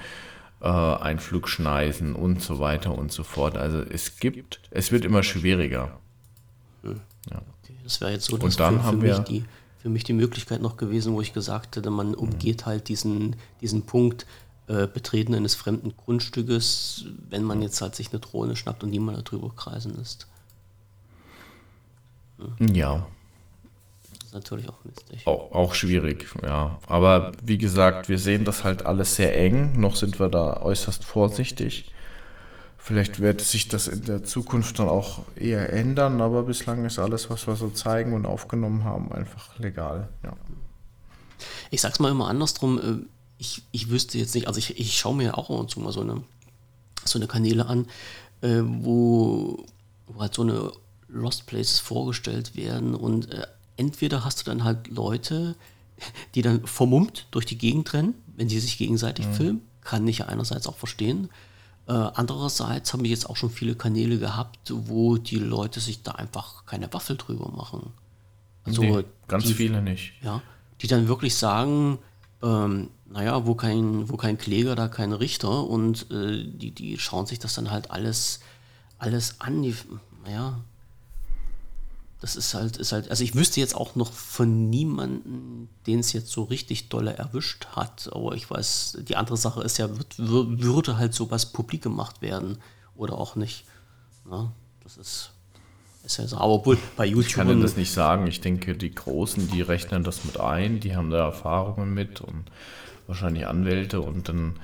[0.69, 3.57] Einflugschneisen und so weiter und so fort.
[3.57, 5.99] Also es gibt, es wird immer schwieriger.
[6.83, 7.01] Hm.
[7.31, 7.43] Ja.
[7.63, 9.45] Okay, das wäre jetzt so und dann für, für haben wir die,
[9.79, 13.83] für mich die Möglichkeit noch gewesen, wo ich gesagt hätte, man umgeht halt diesen, diesen
[13.83, 14.27] Punkt
[14.69, 19.27] äh, Betreten eines fremden Grundstückes, wenn man jetzt halt sich eine Drohne schnappt und niemand
[19.27, 20.29] darüber kreisen lässt.
[22.59, 22.75] Hm.
[22.75, 23.07] Ja.
[24.33, 25.27] Ist natürlich auch mistig.
[25.27, 26.79] Auch, auch schwierig, ja.
[26.87, 29.79] Aber wie gesagt, wir sehen das halt alles sehr eng.
[29.79, 31.93] Noch sind wir da äußerst vorsichtig.
[32.79, 37.29] Vielleicht wird sich das in der Zukunft dann auch eher ändern, aber bislang ist alles,
[37.29, 40.09] was wir so zeigen und aufgenommen haben, einfach legal.
[40.25, 40.35] Ja.
[41.71, 43.07] Ich sag's mal immer andersrum, äh,
[43.37, 45.93] ich, ich wüsste jetzt nicht, also ich, ich schaue mir auch ab und zu mal
[45.93, 46.23] so eine,
[47.05, 47.87] so eine Kanäle an,
[48.41, 49.67] äh, wo,
[50.07, 50.73] wo halt so eine
[51.09, 53.47] Lost Places vorgestellt werden und äh,
[53.83, 55.57] entweder hast du dann halt Leute,
[56.35, 59.35] die dann vermummt durch die Gegend rennen, wenn sie sich gegenseitig mhm.
[59.35, 61.29] filmen, kann ich ja einerseits auch verstehen.
[61.89, 66.13] Äh, andererseits haben wir jetzt auch schon viele Kanäle gehabt, wo die Leute sich da
[66.13, 67.93] einfach keine Waffel drüber machen.
[68.65, 70.13] Also nee, ganz die, viele nicht.
[70.23, 70.41] Ja,
[70.81, 71.99] die dann wirklich sagen,
[72.43, 77.27] ähm, naja, wo kein, wo kein Kläger, da kein Richter und äh, die, die schauen
[77.27, 78.41] sich das dann halt alles,
[78.99, 79.63] alles an.
[79.63, 79.75] Die,
[80.25, 80.61] naja,
[82.23, 86.13] das ist halt, ist halt, also ich wüsste jetzt auch noch von niemandem, den es
[86.13, 90.15] jetzt so richtig dolle erwischt hat, aber ich weiß, die andere Sache ist ja, wird,
[90.19, 92.59] würde halt sowas publik gemacht werden
[92.95, 93.65] oder auch nicht.
[94.25, 94.53] Na,
[94.85, 95.33] das ist,
[96.05, 96.37] ist ja so.
[96.37, 97.27] Aber obwohl bei YouTube.
[97.27, 98.29] Ich kann das nicht sagen.
[98.29, 102.45] Ich denke, die Großen, die rechnen das mit ein, die haben da Erfahrungen mit und
[103.09, 104.61] wahrscheinlich Anwälte und dann,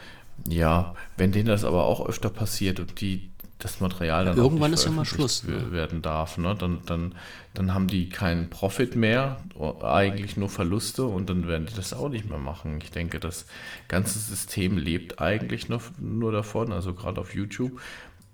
[0.48, 4.84] ja, wenn denen das aber auch öfter passiert und die das Material dann irgendwann ist
[4.84, 5.72] ja mal Schluss ne?
[5.72, 6.54] werden darf, ne?
[6.56, 7.14] dann, dann,
[7.54, 9.40] dann haben die keinen Profit mehr,
[9.82, 12.78] eigentlich nur Verluste und dann werden die das auch nicht mehr machen.
[12.82, 13.46] Ich denke, das
[13.88, 17.80] ganze System lebt eigentlich nur, nur davon, also gerade auf YouTube,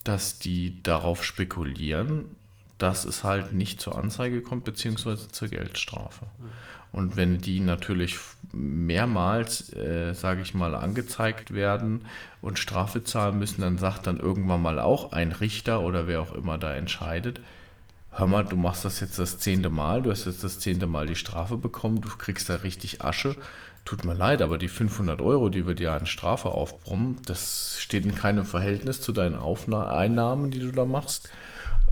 [0.05, 2.27] dass die darauf spekulieren,
[2.77, 6.27] dass es halt nicht zur Anzeige kommt, beziehungsweise zur Geldstrafe.
[6.93, 8.19] Und wenn die natürlich
[8.53, 12.05] mehrmals, äh, sage ich mal, angezeigt werden
[12.43, 16.35] und Strafe zahlen müssen, dann sagt dann irgendwann mal auch ein Richter oder wer auch
[16.35, 17.41] immer da entscheidet,
[18.13, 21.07] hör mal, du machst das jetzt das zehnte Mal, du hast jetzt das zehnte Mal
[21.07, 23.37] die Strafe bekommen, du kriegst da richtig Asche.
[23.85, 28.07] Tut mir leid, aber die 500 Euro, die wir dir an Strafe aufbrummen, das steht
[28.07, 31.29] in keinem Verhältnis zu deinen Aufna Einnahmen, die du da machst.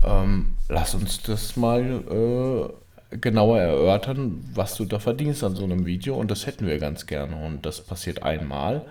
[0.03, 2.82] Ähm, lass uns das mal äh,
[3.21, 7.05] genauer erörtern, was du da verdienst an so einem Video und das hätten wir ganz
[7.05, 8.85] gerne und das passiert einmal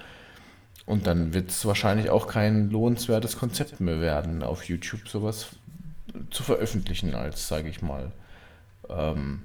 [0.85, 5.51] Und dann wird es wahrscheinlich auch kein lohnenswertes Konzept mehr werden, auf YouTube sowas
[6.31, 8.11] zu veröffentlichen als, sage ich mal,
[8.89, 9.43] ähm,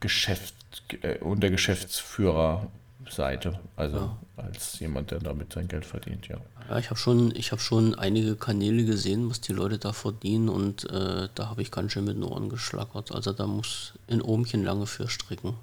[0.00, 0.54] Geschäft,
[1.02, 3.60] äh, unter Geschäftsführerseite.
[3.76, 4.18] Also ja.
[4.36, 6.38] als jemand, der damit sein Geld verdient, ja.
[6.68, 10.88] Ja, ich habe schon, hab schon einige Kanäle gesehen, was die Leute da verdienen und
[10.90, 13.12] äh, da habe ich ganz schön mit den Ohren geschlackert.
[13.12, 15.54] Also da muss ein Ohmchen lange für stricken.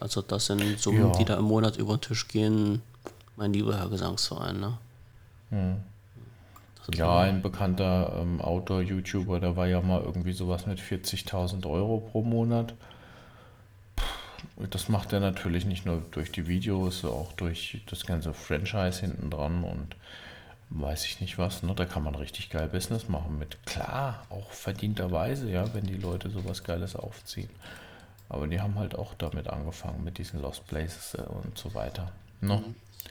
[0.00, 1.12] Also das sind Summen, ja.
[1.12, 2.82] die da im Monat über den Tisch gehen,
[3.36, 4.58] mein lieber Herr Gesangsverein.
[4.58, 4.78] Ne?
[5.50, 5.76] Hm.
[6.94, 12.22] Ja, ein bekannter ähm, Outdoor-YouTuber, der war ja mal irgendwie sowas mit 40.000 Euro pro
[12.22, 12.74] Monat.
[13.94, 19.00] Puh, das macht er natürlich nicht nur durch die Videos, auch durch das ganze Franchise
[19.00, 19.94] hinten dran und
[20.74, 21.62] weiß ich nicht was.
[21.62, 21.74] Ne?
[21.74, 23.64] Da kann man richtig geil Business machen mit.
[23.66, 27.50] Klar, auch verdienterweise, ja, wenn die Leute sowas Geiles aufziehen.
[28.28, 32.10] Aber die haben halt auch damit angefangen, mit diesen Lost Places äh, und so weiter.
[32.40, 32.62] Ne?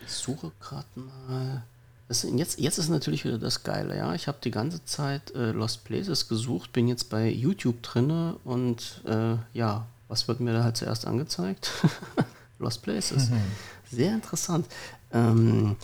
[0.06, 1.64] Ich suche gerade mal.
[2.08, 4.14] Das, jetzt, jetzt ist natürlich wieder das Geile, ja.
[4.16, 9.02] Ich habe die ganze Zeit äh, Lost Places gesucht, bin jetzt bei YouTube drinne und
[9.06, 11.72] äh, ja, was wird mir da halt zuerst angezeigt?
[12.60, 13.30] Lost Places.
[13.30, 13.42] Mhm.
[13.90, 14.66] Sehr interessant.
[15.14, 15.78] Ähm,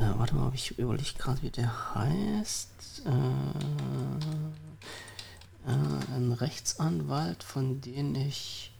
[0.00, 3.02] äh, warte mal, ob ich überlege gerade, wie der heißt.
[3.06, 3.10] Äh,
[5.70, 8.72] äh, ein Rechtsanwalt, von dem ich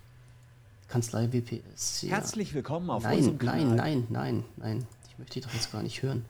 [0.89, 2.03] Kanzlei WPS.
[2.03, 2.17] Ja.
[2.17, 3.65] Herzlich willkommen auf nein, unserem Kanal.
[3.65, 4.87] Nein, nein, nein, nein.
[5.09, 6.25] Ich möchte die doch jetzt gar nicht hören.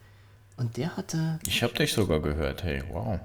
[0.57, 1.39] Und der hatte.
[1.47, 3.19] Ich habe dich sogar gehört, hey, wow.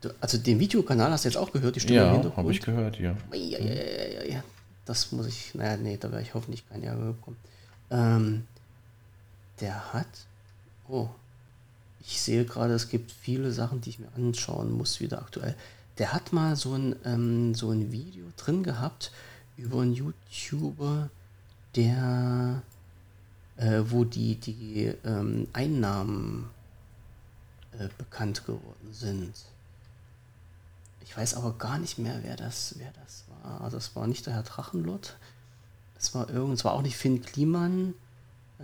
[0.00, 2.38] Du, also den Videokanal hast du jetzt auch gehört, die Stimme ja, im Hintergrund?
[2.38, 3.14] habe ich gehört, ja.
[3.32, 4.44] Ja, ja, ja, ja,
[4.84, 5.54] Das muss ich.
[5.54, 7.36] Naja, nee, da werde ich hoffentlich kein Ärger bekommen.
[7.90, 8.46] Ähm,
[9.60, 10.08] der hat.
[10.88, 11.08] Oh.
[12.06, 15.56] Ich sehe gerade, es gibt viele Sachen, die ich mir anschauen muss, wieder aktuell.
[15.98, 19.10] Der hat mal so ein, ähm, so ein Video drin gehabt
[19.56, 21.08] über einen YouTuber,
[21.76, 22.62] der,
[23.56, 26.50] äh, wo die, die ähm, Einnahmen
[27.78, 29.32] äh, bekannt geworden sind.
[31.04, 33.60] Ich weiß aber gar nicht mehr, wer das, wer das war.
[33.62, 35.16] Also es war nicht der Herr Drachenlott.
[35.98, 37.94] Es war irgend, es war auch nicht Finn Kliman.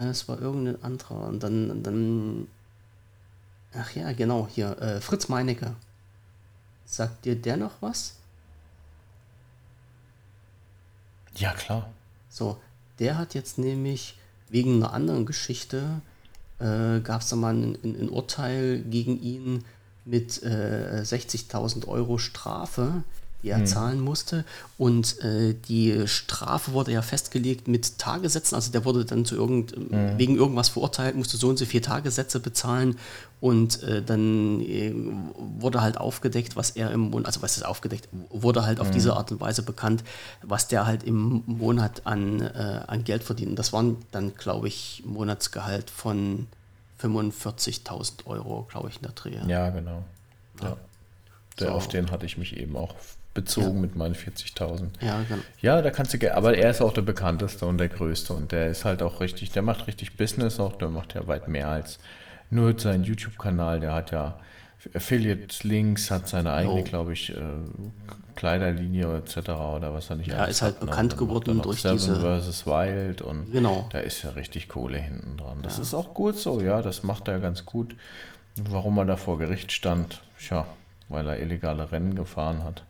[0.00, 1.28] Äh, es war irgendein anderer.
[1.28, 2.48] Und dann, dann,
[3.74, 5.74] ach ja, genau, hier, äh, Fritz Meinecke.
[6.86, 8.16] Sagt dir der noch was?
[11.36, 11.88] Ja, klar.
[12.28, 12.60] So,
[12.98, 16.00] der hat jetzt nämlich wegen einer anderen Geschichte,
[16.58, 19.64] äh, gab es da mal ein, ein, Urteil gegen ihn
[20.04, 23.04] mit äh, 60.000 Euro Strafe,
[23.42, 23.66] die er hm.
[23.66, 24.44] zahlen musste.
[24.78, 28.54] Und äh, die Strafe wurde ja festgelegt mit Tagessätzen.
[28.54, 30.18] Also der wurde dann zu irgend, hm.
[30.18, 32.96] wegen irgendwas verurteilt, musste so und so vier Tagessätze bezahlen.
[33.40, 34.92] Und äh, dann äh,
[35.36, 38.94] wurde halt aufgedeckt, was er im Monat, also was ist aufgedeckt, wurde halt auf hm.
[38.94, 40.04] diese Art und Weise bekannt,
[40.42, 43.50] was der halt im Monat an, äh, an Geld verdient.
[43.50, 46.46] Und das waren dann, glaube ich, Monatsgehalt von
[47.02, 49.38] 45.000 Euro, glaube ich, in der Dreh.
[49.46, 50.04] Ja, genau.
[50.62, 50.76] Ja.
[51.58, 51.74] Der, so.
[51.74, 52.94] Auf den hatte ich mich eben auch
[53.34, 53.80] bezogen ja.
[53.80, 54.88] mit meinen 40.000.
[55.00, 55.42] Ja, genau.
[55.60, 58.68] Ja, da kannst du, aber er ist auch der bekannteste und der größte und der
[58.68, 61.98] ist halt auch richtig, der macht richtig Business auch, der macht ja weit mehr als
[62.50, 64.40] nur seinen YouTube-Kanal, der hat ja
[64.94, 66.84] Affiliate-Links, hat seine eigene, oh.
[66.84, 67.42] glaube ich, äh,
[68.34, 69.50] Kleiderlinie etc.
[69.50, 72.40] oder was er nicht Ja, ist halt bekannt geworden durch Seven diese...
[72.40, 72.66] vs.
[72.66, 73.86] Wild und genau.
[73.90, 75.58] da ist ja richtig Kohle hinten dran.
[75.62, 75.82] Das ja.
[75.82, 77.94] ist auch gut so, ja, das macht er ganz gut.
[78.56, 80.66] Warum er da vor Gericht stand, tja,
[81.08, 82.82] weil er illegale Rennen gefahren hat.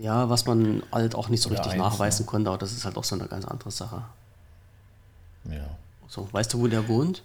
[0.00, 2.96] Ja, was man halt auch nicht so richtig eins, nachweisen konnte, aber das ist halt
[2.96, 4.02] auch so eine ganz andere Sache.
[5.44, 5.76] Ja.
[6.08, 7.22] So, weißt du, wo der wohnt?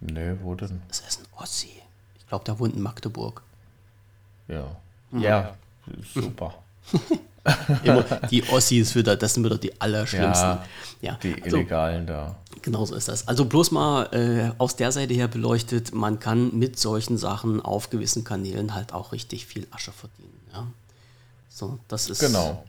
[0.00, 0.82] Nee, wo denn?
[0.88, 1.82] Das ist ein Ossi.
[2.16, 3.42] Ich glaube, der wohnt in Magdeburg.
[4.46, 4.64] Ja.
[5.10, 5.20] Mhm.
[5.20, 5.56] Ja,
[6.14, 6.54] super.
[7.84, 10.48] Immer die Ossis wieder, das sind wieder die allerschlimmsten.
[10.48, 10.64] Ja,
[11.00, 11.18] ja.
[11.22, 12.36] Die also, Illegalen da.
[12.62, 13.26] Genau so ist das.
[13.26, 17.90] Also bloß mal äh, aus der Seite her beleuchtet, man kann mit solchen Sachen auf
[17.90, 20.40] gewissen Kanälen halt auch richtig viel Asche verdienen.
[20.52, 20.66] Ja?
[21.56, 22.18] So, das ist.
[22.18, 22.62] Genau.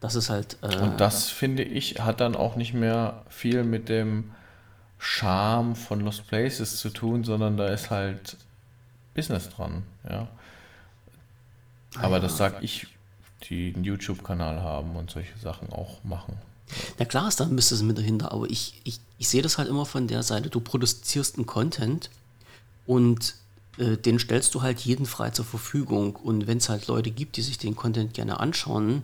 [0.00, 0.58] Das ist halt.
[0.60, 4.32] Äh, Und das finde ich hat dann auch nicht mehr viel mit dem
[4.98, 8.36] Charme von Lost Places zu tun, sondern da ist halt
[9.14, 10.28] Business dran, ja.
[11.96, 12.86] Aber das sage ich,
[13.48, 16.36] die einen YouTube-Kanal haben und solche Sachen auch machen.
[16.98, 19.70] Na klar ist da ein bisschen mit dahinter, aber ich, ich, ich sehe das halt
[19.70, 22.10] immer von der Seite, du produzierst einen Content
[22.86, 23.36] und
[23.78, 26.16] äh, den stellst du halt jeden frei zur Verfügung.
[26.16, 29.02] Und wenn es halt Leute gibt, die sich den Content gerne anschauen,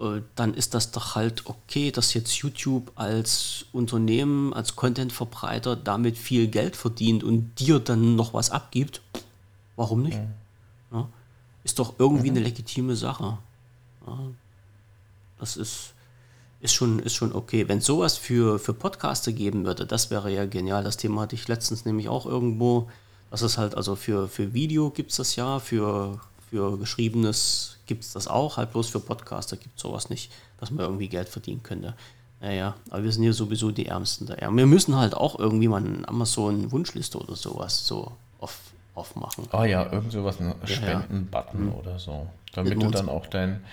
[0.00, 6.18] äh, dann ist das doch halt okay, dass jetzt YouTube als Unternehmen, als Content-Verbreiter damit
[6.18, 9.00] viel Geld verdient und dir dann noch was abgibt.
[9.76, 10.18] Warum nicht?
[10.18, 10.98] Ja.
[10.98, 11.08] Ja,
[11.64, 12.36] ist doch irgendwie mhm.
[12.36, 13.38] eine legitime Sache.
[14.06, 14.18] Ja,
[15.38, 15.94] das ist
[16.64, 17.68] ist schon, ist schon okay.
[17.68, 20.82] Wenn es sowas für, für Podcaster geben würde, das wäre ja genial.
[20.82, 22.88] Das Thema hatte ich letztens nämlich auch irgendwo.
[23.34, 26.20] Das ist halt, also für, für Video gibt es das ja, für,
[26.50, 30.30] für Geschriebenes gibt es das auch, halt bloß für Podcaster gibt es sowas nicht,
[30.60, 31.94] dass man irgendwie Geld verdienen könnte.
[32.40, 34.36] Naja, aber wir sind hier sowieso die Ärmsten da.
[34.40, 38.56] Ja, wir müssen halt auch irgendwie mal eine Amazon-Wunschliste oder sowas so auf,
[38.94, 39.48] aufmachen.
[39.50, 41.72] Ah ja, irgend sowas, ein Spenden-Button ja.
[41.72, 41.74] Mhm.
[41.74, 42.28] oder so.
[42.52, 43.64] Damit du dann auch dein,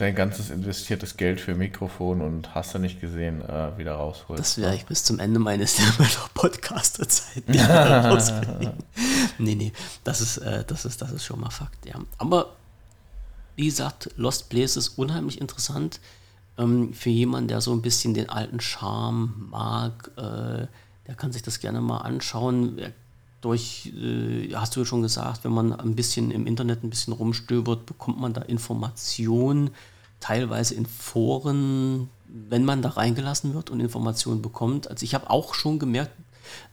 [0.00, 4.40] dein ganzes investiertes Geld für Mikrofon und hast du nicht gesehen, äh, wieder rausholst.
[4.40, 5.76] Das werde ich bis zum Ende meines
[6.34, 7.44] Podcaster-Zeit
[9.38, 9.72] Nee, nee,
[10.04, 11.94] das ist, äh, das, ist, das ist schon mal Fakt, ja.
[12.18, 12.56] Aber
[13.56, 16.00] wie gesagt, Lost Place ist unheimlich interessant
[16.56, 20.10] ähm, für jemanden, der so ein bisschen den alten Charme mag.
[20.16, 20.66] Äh,
[21.06, 22.80] der kann sich das gerne mal anschauen.
[23.40, 27.12] Durch, äh, hast du ja schon gesagt, wenn man ein bisschen im Internet ein bisschen
[27.12, 29.70] rumstöbert, bekommt man da Informationen
[30.20, 34.88] teilweise in Foren, wenn man da reingelassen wird und Informationen bekommt.
[34.88, 36.12] Also ich habe auch schon gemerkt,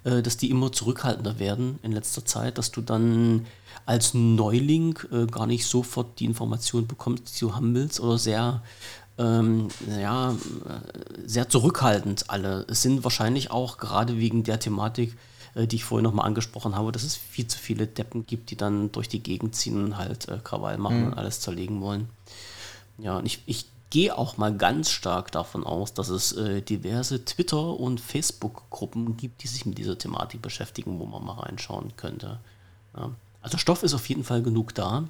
[0.04, 3.46] äh, dass die immer zurückhaltender werden in letzter Zeit, dass du dann
[3.86, 8.62] als Neuling äh, gar nicht sofort die Informationen bekommst, die du haben willst oder sehr
[9.18, 10.36] ähm, ja, äh,
[11.26, 12.66] sehr zurückhaltend alle.
[12.70, 15.18] Es sind wahrscheinlich auch gerade wegen der Thematik,
[15.66, 18.92] die ich vorhin nochmal angesprochen habe, dass es viel zu viele Deppen gibt, die dann
[18.92, 21.08] durch die Gegend ziehen und halt äh, Krawall machen mhm.
[21.08, 22.10] und alles zerlegen wollen.
[23.00, 27.24] Ja, und ich, ich gehe auch mal ganz stark davon aus, dass es äh, diverse
[27.24, 32.40] Twitter- und Facebook-Gruppen gibt, die sich mit dieser Thematik beschäftigen, wo man mal reinschauen könnte.
[32.96, 33.12] Ja.
[33.42, 35.06] Also Stoff ist auf jeden Fall genug da.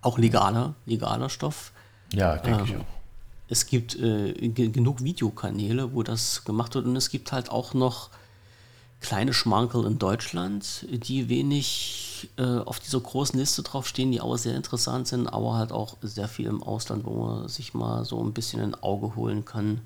[0.00, 1.72] Auch legaler, legaler Stoff.
[2.12, 3.02] Ja, denke ähm, ich auch.
[3.48, 8.10] Es gibt äh, genug Videokanäle, wo das gemacht wird und es gibt halt auch noch
[9.02, 14.56] kleine Schmankerl in Deutschland, die wenig äh, auf dieser großen Liste draufstehen, die auch sehr
[14.56, 18.32] interessant sind, aber halt auch sehr viel im Ausland, wo man sich mal so ein
[18.32, 19.80] bisschen ein Auge holen kann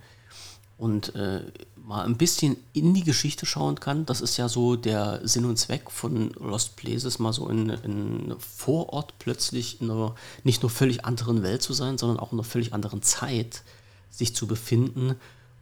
[0.78, 1.40] und äh,
[1.76, 4.04] mal ein bisschen in die Geschichte schauen kann.
[4.06, 8.34] Das ist ja so der Sinn und Zweck von Lost Places, mal so in, in
[8.38, 10.14] Vorort plötzlich in einer
[10.44, 13.62] nicht nur völlig anderen Welt zu sein, sondern auch in einer völlig anderen Zeit
[14.10, 15.16] sich zu befinden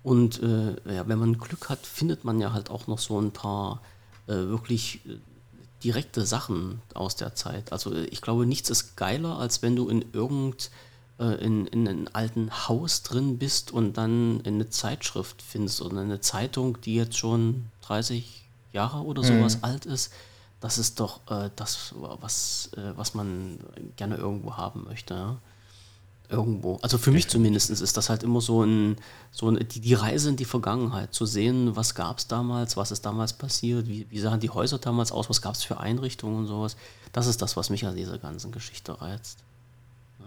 [0.04, 3.32] und äh, ja, wenn man Glück hat, findet man ja halt auch noch so ein
[3.32, 3.80] paar
[4.26, 5.16] äh, wirklich äh,
[5.82, 7.72] direkte Sachen aus der Zeit.
[7.72, 10.70] Also ich glaube, nichts ist geiler, als wenn du in irgend
[11.18, 16.20] äh, in, in einem alten Haus drin bist und dann eine Zeitschrift findest oder eine
[16.20, 18.44] Zeitung, die jetzt schon 30
[18.74, 19.38] Jahre oder mhm.
[19.38, 19.64] sowas mhm.
[19.64, 20.12] alt ist.
[20.60, 23.58] Das ist doch äh, das, was, äh, was man
[23.96, 25.14] gerne irgendwo haben möchte.
[25.14, 25.38] Ja?
[26.28, 26.78] Irgendwo.
[26.82, 28.96] Also für mich zumindest ist das halt immer so ein,
[29.30, 32.90] so ein die, die Reise in die Vergangenheit, zu sehen, was gab es damals, was
[32.90, 36.38] ist damals passiert, wie, wie sahen die Häuser damals aus, was gab es für Einrichtungen
[36.38, 36.76] und sowas.
[37.12, 39.38] Das ist das, was mich an dieser ganzen Geschichte reizt.
[40.18, 40.26] Ja.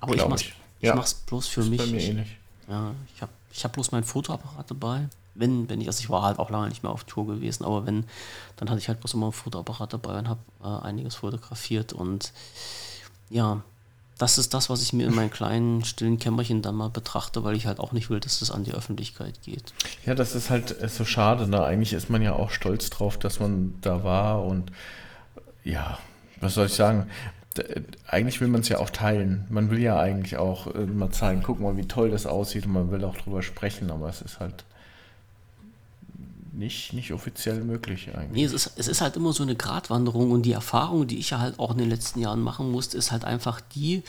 [0.00, 0.54] Aber Glaub ich mach's, ich.
[0.80, 0.94] ich ja.
[0.94, 1.78] mach's bloß für ist mich.
[1.78, 2.36] Bei mir ähnlich.
[2.68, 5.08] Ja, ich habe ich hab bloß mein Fotoapparat dabei.
[5.36, 7.86] Wenn, wenn ich, also ich war halt auch lange nicht mehr auf Tour gewesen, aber
[7.86, 8.04] wenn,
[8.56, 12.32] dann hatte ich halt bloß immer ein Fotoapparat dabei und habe äh, einiges fotografiert und
[13.30, 13.62] ja,
[14.18, 17.56] das ist das, was ich mir in meinem kleinen, stillen Kämmerchen dann mal betrachte, weil
[17.56, 19.72] ich halt auch nicht will, dass das an die Öffentlichkeit geht.
[20.06, 21.48] Ja, das ist halt so schade.
[21.48, 21.62] Ne?
[21.64, 24.70] Eigentlich ist man ja auch stolz drauf, dass man da war und
[25.64, 25.98] ja,
[26.40, 27.08] was soll ich sagen?
[28.06, 29.46] Eigentlich will man es ja auch teilen.
[29.48, 32.72] Man will ja eigentlich auch äh, mal zeigen, guck mal, wie toll das aussieht und
[32.72, 34.64] man will auch drüber sprechen, aber es ist halt
[36.54, 38.32] nicht, nicht offiziell möglich eigentlich.
[38.32, 41.30] Nee, es ist, es ist halt immer so eine Gratwanderung und die Erfahrung, die ich
[41.30, 44.02] ja halt auch in den letzten Jahren machen musste, ist halt einfach die,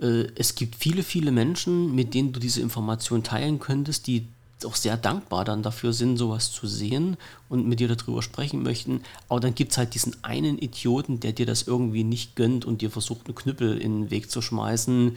[0.00, 4.28] äh, es gibt viele, viele Menschen, mit denen du diese Information teilen könntest, die
[4.64, 7.16] auch sehr dankbar dann dafür sind, sowas zu sehen
[7.48, 9.02] und mit dir darüber sprechen möchten.
[9.28, 12.80] Aber dann gibt es halt diesen einen Idioten, der dir das irgendwie nicht gönnt und
[12.80, 15.16] dir versucht, einen Knüppel in den Weg zu schmeißen.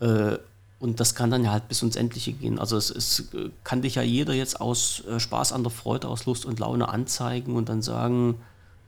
[0.00, 0.38] Äh,
[0.80, 2.58] und das kann dann ja halt bis ins Endliche gehen.
[2.58, 3.28] Also es, es
[3.64, 6.88] kann dich ja jeder jetzt aus äh, Spaß an der Freude, aus Lust und Laune
[6.88, 8.40] anzeigen und dann sagen,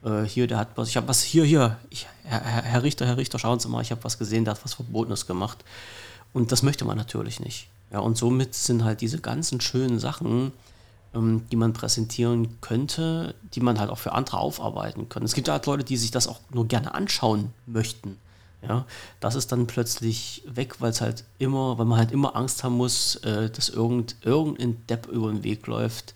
[0.02, 3.18] äh, hier, der hat was, ich habe was, hier, hier, ich, Herr, Herr, Richter, Herr
[3.18, 5.64] Richter, schauen Sie mal, ich habe was gesehen, der hat was Verbotenes gemacht.
[6.32, 7.68] Und das möchte man natürlich nicht.
[7.92, 10.52] Ja, und somit sind halt diese ganzen schönen Sachen,
[11.14, 15.24] ähm, die man präsentieren könnte, die man halt auch für andere aufarbeiten kann.
[15.24, 18.16] Es gibt halt Leute, die sich das auch nur gerne anschauen möchten.
[18.66, 18.86] Ja,
[19.18, 22.76] das ist dann plötzlich weg, weil es halt immer, weil man halt immer Angst haben
[22.76, 26.14] muss, äh, dass irgend, irgendein Depp über den Weg läuft,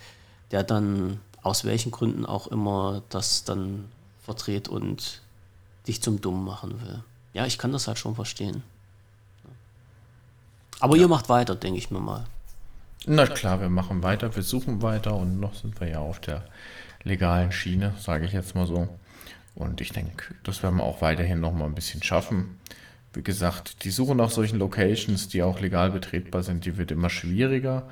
[0.52, 3.86] der dann aus welchen Gründen auch immer das dann
[4.22, 5.22] verdreht und
[5.88, 7.02] dich zum Dummen machen will.
[7.32, 8.62] Ja, ich kann das halt schon verstehen.
[10.80, 11.02] Aber ja.
[11.02, 12.26] ihr macht weiter, denke ich mir mal.
[13.06, 16.44] Na klar, wir machen weiter, wir suchen weiter und noch sind wir ja auf der
[17.04, 18.88] legalen Schiene, sage ich jetzt mal so.
[19.56, 22.58] Und ich denke, das werden wir auch weiterhin noch mal ein bisschen schaffen.
[23.14, 27.08] wie gesagt, die Suche nach solchen Locations, die auch legal betretbar sind, die wird immer
[27.08, 27.88] schwieriger.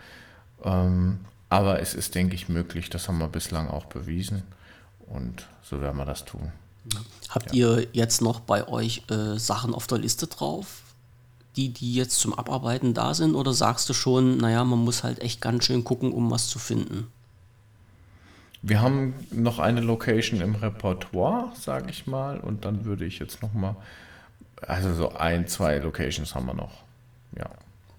[0.63, 2.91] Ähm, aber es ist, denke ich, möglich.
[2.91, 4.43] Das haben wir bislang auch bewiesen.
[5.07, 6.53] Und so werden wir das tun.
[7.31, 7.79] Habt ja.
[7.79, 10.83] ihr jetzt noch bei euch äh, Sachen auf der Liste drauf,
[11.57, 13.35] die, die jetzt zum Abarbeiten da sind?
[13.35, 16.59] Oder sagst du schon, naja, man muss halt echt ganz schön gucken, um was zu
[16.59, 17.07] finden?
[18.67, 22.39] Wir haben noch eine Location im Repertoire, sage ich mal.
[22.39, 23.77] Und dann würde ich jetzt noch mal,
[24.63, 26.83] also so ein, zwei Locations haben wir noch.
[27.37, 27.51] Ja.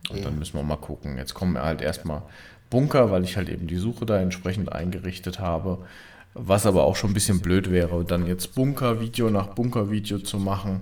[0.09, 0.23] Und ja.
[0.23, 1.17] dann müssen wir mal gucken.
[1.17, 2.23] Jetzt kommen wir halt erstmal
[2.71, 5.85] Bunker, weil ich halt eben die Suche da entsprechend eingerichtet habe.
[6.33, 10.81] Was aber auch schon ein bisschen blöd wäre, dann jetzt Bunker-Video nach Bunker-Video zu machen.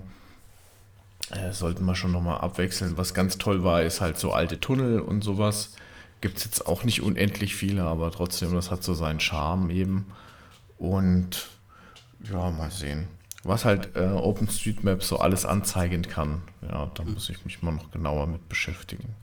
[1.30, 2.96] Äh, sollten wir schon nochmal abwechseln.
[2.96, 5.76] Was ganz toll war, ist halt so alte Tunnel und sowas.
[6.24, 10.06] Gibt es jetzt auch nicht unendlich viele, aber trotzdem, das hat so seinen Charme eben.
[10.78, 11.50] Und
[12.32, 13.08] ja, mal sehen.
[13.42, 16.40] Was halt äh, OpenStreetMap so alles anzeigen kann.
[16.62, 19.14] Ja, da muss ich mich mal noch genauer mit beschäftigen.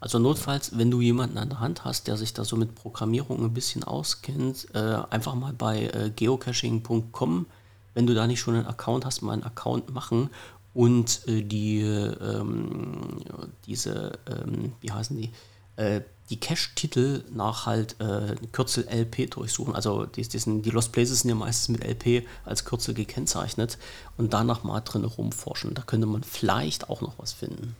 [0.00, 3.44] Also notfalls, wenn du jemanden an der Hand hast, der sich da so mit Programmierung
[3.44, 7.46] ein bisschen auskennt, äh, einfach mal bei äh, geocaching.com,
[7.94, 10.30] wenn du da nicht schon einen Account hast, mal einen Account machen
[10.74, 13.20] und äh, die ähm,
[13.66, 15.30] diese, ähm, wie heißen die,
[15.76, 16.00] äh,
[16.30, 19.74] die Cache-Titel nach halt äh, Kürzel LP durchsuchen.
[19.74, 23.78] Also die, die, sind, die Lost Places sind ja meistens mit LP als Kürzel gekennzeichnet
[24.16, 25.74] und danach mal drin rumforschen.
[25.74, 27.74] Da könnte man vielleicht auch noch was finden.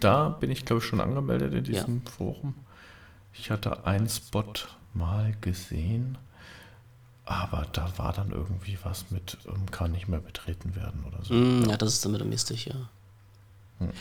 [0.00, 2.10] Da bin ich, glaube ich, schon angemeldet in diesem ja.
[2.10, 2.54] Forum.
[3.32, 4.44] Ich hatte einen Spot
[4.92, 6.18] mal gesehen,
[7.24, 11.34] aber da war dann irgendwie was mit, ähm, kann nicht mehr betreten werden oder so.
[11.34, 12.88] Mm, ja, das ist dann wieder mistig, ja.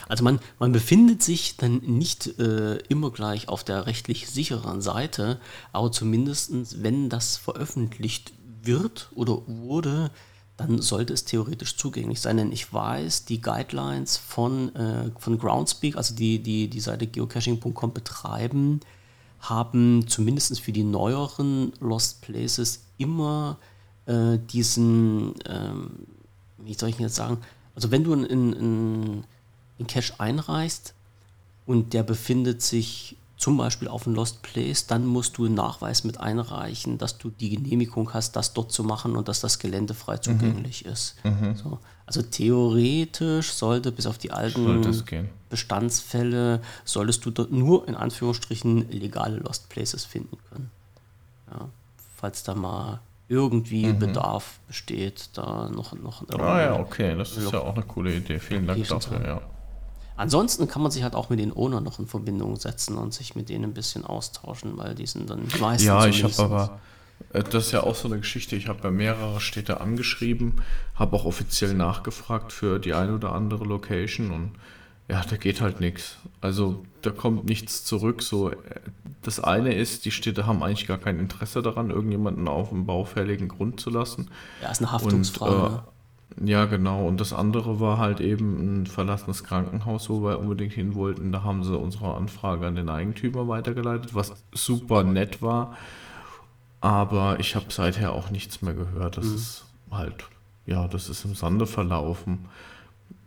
[0.07, 5.39] Also man, man befindet sich dann nicht äh, immer gleich auf der rechtlich sicheren Seite,
[5.71, 10.11] aber zumindest wenn das veröffentlicht wird oder wurde,
[10.57, 12.37] dann sollte es theoretisch zugänglich sein.
[12.37, 17.93] Denn ich weiß, die Guidelines von, äh, von Groundspeak, also die, die die Seite geocaching.com
[17.93, 18.79] betreiben,
[19.39, 23.57] haben zumindest für die neueren Lost Places immer
[24.05, 25.89] äh, diesen, ähm,
[26.59, 27.39] wie soll ich jetzt sagen,
[27.75, 29.23] also wenn du in, in,
[29.77, 30.93] in Cache einreichst
[31.65, 36.05] und der befindet sich zum Beispiel auf ein Lost Place, dann musst du einen Nachweis
[36.05, 39.93] mit einreichen, dass du die Genehmigung hast, das dort zu machen und dass das Gelände
[39.93, 40.21] frei mhm.
[40.21, 40.91] zugänglich mhm.
[40.91, 41.15] ist.
[41.25, 41.55] Mhm.
[41.55, 41.79] So.
[42.05, 45.03] Also theoretisch sollte bis auf die alten
[45.49, 50.71] Bestandsfälle, solltest du dort nur in Anführungsstrichen legale Lost Places finden können.
[51.51, 51.67] Ja,
[52.15, 53.99] falls da mal irgendwie mhm.
[53.99, 56.23] Bedarf besteht, da noch noch.
[56.29, 58.39] Ah ja, okay, das ist ja auch eine coole Idee.
[58.39, 59.25] Vielen Dank dafür.
[59.25, 59.41] Ja.
[60.15, 63.35] Ansonsten kann man sich halt auch mit den Owner noch in Verbindung setzen und sich
[63.35, 65.87] mit denen ein bisschen austauschen, weil die sind dann meistens.
[65.87, 66.79] Ja, ich habe aber,
[67.33, 70.61] äh, das ist ja auch so eine Geschichte, ich habe bei mehrere Städte angeschrieben,
[70.95, 74.51] habe auch offiziell nachgefragt für die eine oder andere Location und
[75.09, 76.17] ja, da geht halt nichts.
[76.39, 78.21] Also da kommt nichts zurück.
[78.21, 78.55] So, äh,
[79.21, 83.47] das eine ist, die Städte haben eigentlich gar kein Interesse daran, irgendjemanden auf dem baufälligen
[83.47, 84.29] Grund zu lassen.
[84.61, 85.55] Ja, ist eine Haftungsfrage.
[85.55, 85.83] Und, äh, ne?
[86.41, 87.07] Ja, genau.
[87.07, 91.31] Und das andere war halt eben ein verlassenes Krankenhaus, wo wir unbedingt hin wollten.
[91.31, 95.77] Da haben sie unsere Anfrage an den Eigentümer weitergeleitet, was super nett war.
[96.81, 99.17] Aber ich habe seither auch nichts mehr gehört.
[99.17, 99.35] Das mhm.
[99.35, 100.25] ist halt,
[100.65, 102.45] ja, das ist im Sande verlaufen.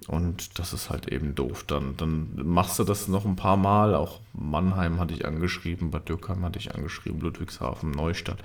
[0.08, 1.64] Und das ist halt eben doof.
[1.64, 3.94] Dann, dann machst du das noch ein paar Mal.
[3.94, 8.38] Auch Mannheim hatte ich angeschrieben, Bad Dürkheim hatte ich angeschrieben, Ludwigshafen, Neustadt.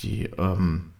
[0.00, 0.90] Die, ähm,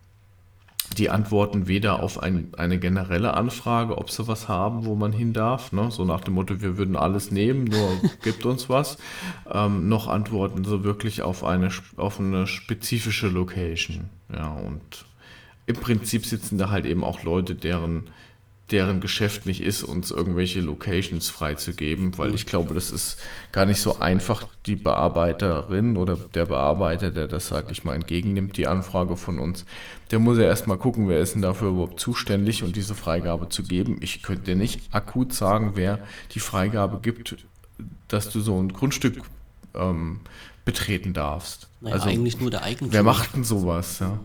[0.98, 5.32] die antworten weder auf ein, eine generelle Anfrage, ob sie was haben, wo man hin
[5.32, 5.90] darf, ne?
[5.90, 7.88] so nach dem Motto, wir würden alles nehmen, nur
[8.22, 8.98] gibt uns was,
[9.52, 14.10] ähm, noch antworten sie wirklich auf eine, auf eine spezifische Location.
[14.32, 15.04] Ja, und
[15.66, 18.10] im Prinzip sitzen da halt eben auch Leute, deren
[18.70, 23.18] deren Geschäft nicht ist, uns irgendwelche Locations freizugeben, weil ich glaube, das ist
[23.52, 28.56] gar nicht so einfach, die Bearbeiterin oder der Bearbeiter, der das, sag ich mal, entgegennimmt,
[28.56, 29.64] die Anfrage von uns,
[30.10, 33.62] der muss ja erstmal gucken, wer ist denn dafür überhaupt zuständig und diese Freigabe zu
[33.62, 33.98] geben.
[34.00, 35.98] Ich könnte nicht akut sagen, wer
[36.34, 37.36] die Freigabe gibt,
[38.08, 39.22] dass du so ein Grundstück
[39.74, 40.20] ähm,
[40.64, 41.68] betreten darfst.
[41.80, 42.92] Naja, also, eigentlich nur der Eigentümer.
[42.92, 43.98] Wer macht denn sowas?
[43.98, 44.20] Ja?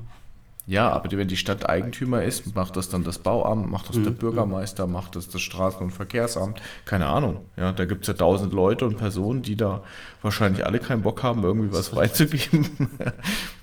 [0.67, 4.05] Ja, aber wenn die Stadt Eigentümer ist, macht das dann das Bauamt, macht das mhm.
[4.05, 7.45] der Bürgermeister, macht das das Straßen- und Verkehrsamt, keine Ahnung.
[7.55, 9.83] Ja, da gibt es ja tausend Leute und Personen, die da
[10.23, 12.89] wahrscheinlich alle keinen Bock haben, irgendwie was freizugeben.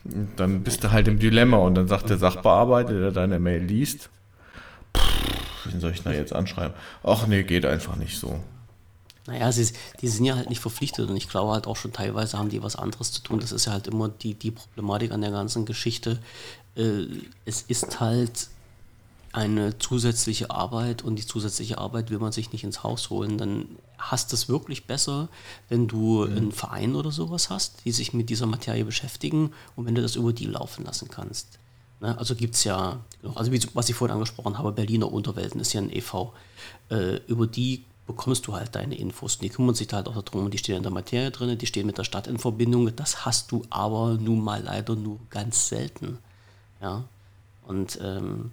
[0.36, 4.08] dann bist du halt im Dilemma und dann sagt der Sachbearbeiter, der deine Mail liest,
[5.64, 6.74] wen soll ich da jetzt anschreiben?
[7.02, 8.38] Ach nee, geht einfach nicht so.
[9.26, 12.38] Naja, sie, die sind ja halt nicht verpflichtet und ich glaube halt auch schon teilweise
[12.38, 13.38] haben die was anderes zu tun.
[13.38, 16.18] Das ist ja halt immer die, die Problematik an der ganzen Geschichte.
[16.76, 17.06] Äh,
[17.44, 18.48] es ist halt
[19.32, 23.66] eine zusätzliche Arbeit und die zusätzliche Arbeit will man sich nicht ins Haus holen, dann
[23.96, 25.28] hast du es wirklich besser,
[25.70, 26.36] wenn du mhm.
[26.36, 30.16] einen Verein oder sowas hast, die sich mit dieser Materie beschäftigen und wenn du das
[30.16, 31.58] über die laufen lassen kannst.
[32.00, 32.16] Ne?
[32.18, 33.00] Also gibt es ja,
[33.34, 36.34] also wie, was ich vorhin angesprochen habe, Berliner Unterwelten ist ja ein e.V.
[36.90, 39.36] Äh, über die bekommst du halt deine Infos.
[39.36, 41.86] Und die kümmern sich halt auch darum, die stehen in der Materie drin, die stehen
[41.86, 42.94] mit der Stadt in Verbindung.
[42.96, 46.18] Das hast du aber nun mal leider nur ganz selten.
[46.82, 47.04] Ja.
[47.66, 48.50] Und ähm,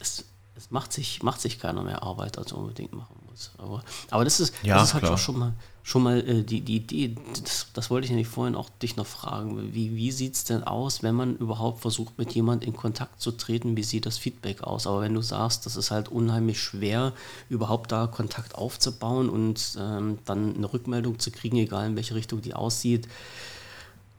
[0.00, 0.24] es,
[0.56, 3.52] es macht, sich, macht sich keiner mehr Arbeit, als unbedingt machen muss.
[3.56, 5.52] Aber, aber das ist, ja, das ist halt auch schon mal
[5.88, 9.06] schon mal äh, die, die Idee, das, das, wollte ich nämlich vorhin auch dich noch
[9.06, 13.22] fragen, wie, wie sieht es denn aus, wenn man überhaupt versucht, mit jemand in Kontakt
[13.22, 14.86] zu treten, wie sieht das Feedback aus?
[14.86, 17.14] Aber wenn du sagst, das ist halt unheimlich schwer,
[17.48, 22.42] überhaupt da Kontakt aufzubauen und ähm, dann eine Rückmeldung zu kriegen, egal in welche Richtung
[22.42, 23.08] die aussieht,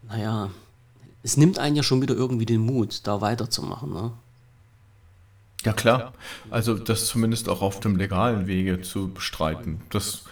[0.07, 0.49] naja,
[1.23, 4.11] es nimmt einen ja schon wieder irgendwie den Mut, da weiterzumachen, ne?
[5.65, 6.13] Ja klar,
[6.49, 9.81] also das zumindest auch auf dem legalen Wege zu bestreiten.
[9.89, 10.23] Das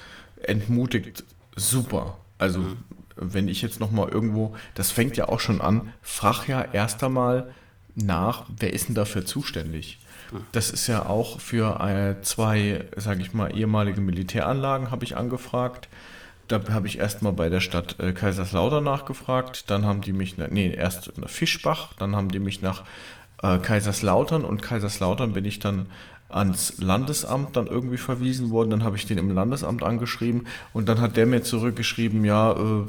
[0.41, 2.17] entmutigt super.
[2.37, 2.77] Also mhm.
[3.17, 7.03] wenn ich jetzt noch mal irgendwo, das fängt ja auch schon an, frag ja erst
[7.03, 7.51] einmal
[7.95, 9.99] nach, wer ist denn dafür zuständig?
[10.31, 10.45] Mhm.
[10.53, 15.89] Das ist ja auch für äh, zwei, sage ich mal, ehemalige Militäranlagen habe ich angefragt.
[16.47, 19.69] Da habe ich erst mal bei der Stadt äh, Kaiserslautern nachgefragt.
[19.69, 22.83] Dann haben die mich, nee, erst nach Fischbach, dann haben die mich nach
[23.43, 25.87] äh, Kaiserslautern und Kaiserslautern bin ich dann
[26.29, 28.69] ans Landesamt dann irgendwie verwiesen worden.
[28.69, 32.85] Dann habe ich den im Landesamt angeschrieben und dann hat der mir zurückgeschrieben, ja, äh,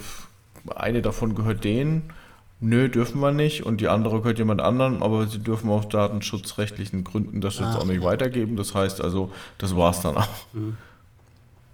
[0.74, 2.12] eine davon gehört denen.
[2.60, 3.64] Nö, dürfen wir nicht.
[3.64, 7.80] Und die andere gehört jemand anderen, aber sie dürfen aus datenschutzrechtlichen Gründen das jetzt Ach,
[7.80, 8.56] auch nicht weitergeben.
[8.56, 10.28] Das heißt also, das war es dann auch.
[10.52, 10.76] Mhm.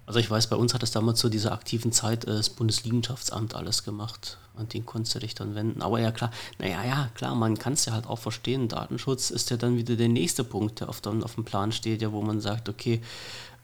[0.05, 3.55] Also ich weiß, bei uns hat es damals zu dieser aktiven Zeit äh, das Bundesliegenschaftsamt
[3.55, 4.37] alles gemacht.
[4.55, 5.81] An den konntest du dich dann wenden.
[5.81, 8.67] Aber ja klar, naja, ja, klar, man kann es ja halt auch verstehen.
[8.67, 12.01] Datenschutz ist ja dann wieder der nächste Punkt, der auf, dann auf dem Plan steht,
[12.01, 13.01] ja, wo man sagt, okay,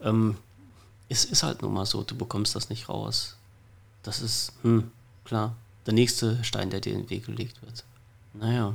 [0.02, 0.36] ähm,
[1.10, 3.36] es ist halt nun mal so, du bekommst das nicht raus.
[4.04, 4.92] Das ist, hm,
[5.26, 5.56] klar,
[5.86, 7.84] der nächste Stein, der dir in den Weg gelegt wird.
[8.34, 8.74] Naja,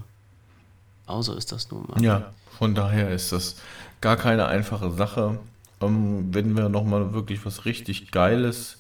[1.07, 2.03] außer ist das nun mal.
[2.03, 3.57] Ja, von daher ist das
[4.01, 5.39] gar keine einfache Sache.
[5.81, 8.79] Ähm, wenn wir nochmal wirklich was richtig Geiles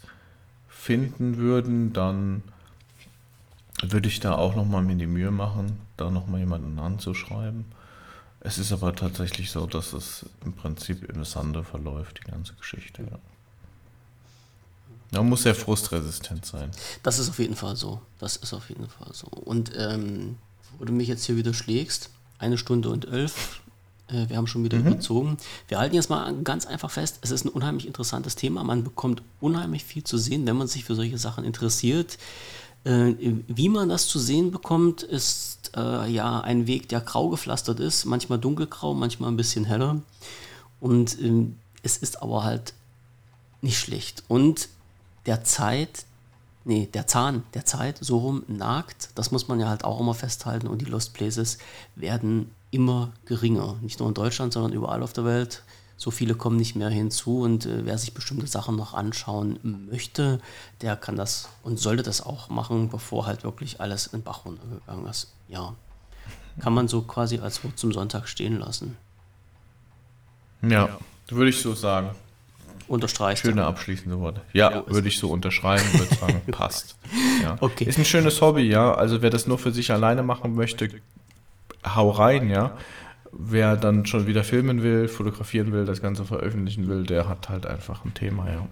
[0.69, 2.43] finden würden, dann
[3.83, 7.67] würde ich da auch nochmal mir die Mühe machen, da nochmal jemanden anzuschreiben.
[8.41, 13.03] Es ist aber tatsächlich so, dass es im Prinzip im Sande verläuft, die ganze Geschichte.
[13.03, 13.19] Ja.
[15.19, 16.71] Man muss sehr frustresistent sein.
[17.03, 18.01] Das ist auf jeden Fall so.
[18.19, 19.27] Das ist auf jeden Fall so.
[19.27, 20.37] Und ähm,
[20.79, 23.61] wo du mich jetzt hier wieder schlägst, eine Stunde und elf,
[24.09, 24.87] äh, wir haben schon wieder mhm.
[24.87, 25.37] überzogen.
[25.69, 28.65] Wir halten jetzt mal ganz einfach fest, es ist ein unheimlich interessantes Thema.
[28.65, 32.19] Man bekommt unheimlich viel zu sehen, wenn man sich für solche Sachen interessiert.
[32.85, 33.15] Äh,
[33.49, 38.05] wie man das zu sehen bekommt, ist äh, ja ein Weg, der grau gepflastert ist,
[38.05, 40.01] manchmal dunkelgrau, manchmal ein bisschen heller.
[40.81, 42.75] Und ähm, es ist aber halt
[43.61, 44.23] nicht schlecht.
[44.29, 44.69] Und
[45.27, 46.07] der Zeit,
[46.65, 50.15] nee, der Zahn der Zeit so rum nagt, das muss man ja halt auch immer
[50.15, 50.69] festhalten.
[50.69, 51.59] Und die Lost Places
[51.97, 53.77] werden immer geringer.
[53.81, 55.63] Nicht nur in Deutschland, sondern überall auf der Welt.
[55.99, 59.59] So viele kommen nicht mehr hinzu und äh, wer sich bestimmte Sachen noch anschauen
[59.91, 60.41] möchte,
[60.83, 65.07] der kann das und sollte das auch machen, bevor halt wirklich alles in Bach runtergegangen
[65.07, 65.33] ist.
[65.49, 65.75] Ja,
[66.61, 68.97] kann man so quasi als Wort zum Sonntag stehen lassen.
[70.63, 70.99] Ja,
[71.29, 72.11] würde ich so sagen.
[72.89, 73.43] Unterstreicht.
[73.43, 74.43] Schöne abschließende Worte.
[74.53, 76.97] Ja, ja würde ich so unterschreiben, würde sagen, passt.
[77.43, 77.57] Ja.
[77.61, 77.85] Okay.
[77.85, 78.95] Ist ein schönes Hobby, ja.
[78.95, 80.89] Also wer das nur für sich alleine machen möchte,
[81.95, 82.77] hau rein, ja.
[83.33, 87.67] Wer dann schon wieder filmen will, fotografieren will, das Ganze veröffentlichen will, der hat halt
[87.67, 88.67] einfach ein Thema, ja.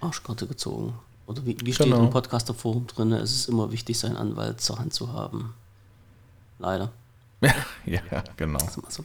[0.00, 0.94] Arschkarte gezogen.
[1.26, 2.00] Oder wie, wie steht genau.
[2.00, 5.54] im Podcaster-Forum drin, es ist immer wichtig, seinen Anwalt zur Hand zu haben.
[6.58, 6.90] Leider.
[7.86, 8.00] ja,
[8.36, 8.58] genau.
[8.88, 9.04] So.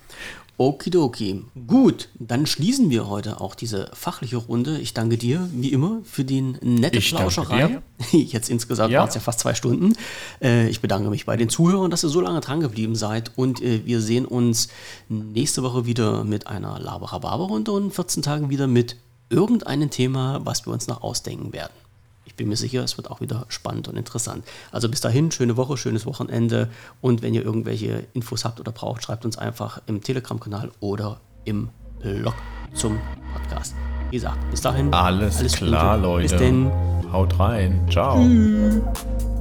[0.58, 1.44] Okidoki.
[1.68, 4.80] Gut, dann schließen wir heute auch diese fachliche Runde.
[4.80, 7.82] Ich danke dir, wie immer, für die nette ich Plauscherei.
[8.12, 9.00] Jetzt insgesamt ja.
[9.00, 9.94] waren es ja fast zwei Stunden.
[10.42, 13.32] Äh, ich bedanke mich bei den Zuhörern, dass ihr so lange dran geblieben seid.
[13.36, 14.70] Und äh, wir sehen uns
[15.10, 18.96] nächste Woche wieder mit einer Laber-Hababer-Runde und in 14 Tagen wieder mit
[19.30, 21.74] irgendeinem Thema, was wir uns noch ausdenken werden
[22.36, 24.44] ich bin mir sicher, es wird auch wieder spannend und interessant.
[24.74, 29.04] Also bis dahin, schöne Woche, schönes Wochenende und wenn ihr irgendwelche Infos habt oder braucht,
[29.04, 31.70] schreibt uns einfach im Telegram-Kanal oder im
[32.02, 32.36] Blog
[32.74, 33.00] zum
[33.34, 33.74] Podcast.
[34.10, 34.94] Wie gesagt, bis dahin.
[34.94, 36.08] Alles, alles klar, Gute.
[36.08, 36.28] Leute.
[36.28, 36.72] Bis denn.
[37.10, 37.88] Haut rein.
[37.90, 38.18] Ciao.
[38.18, 39.35] Tschüss.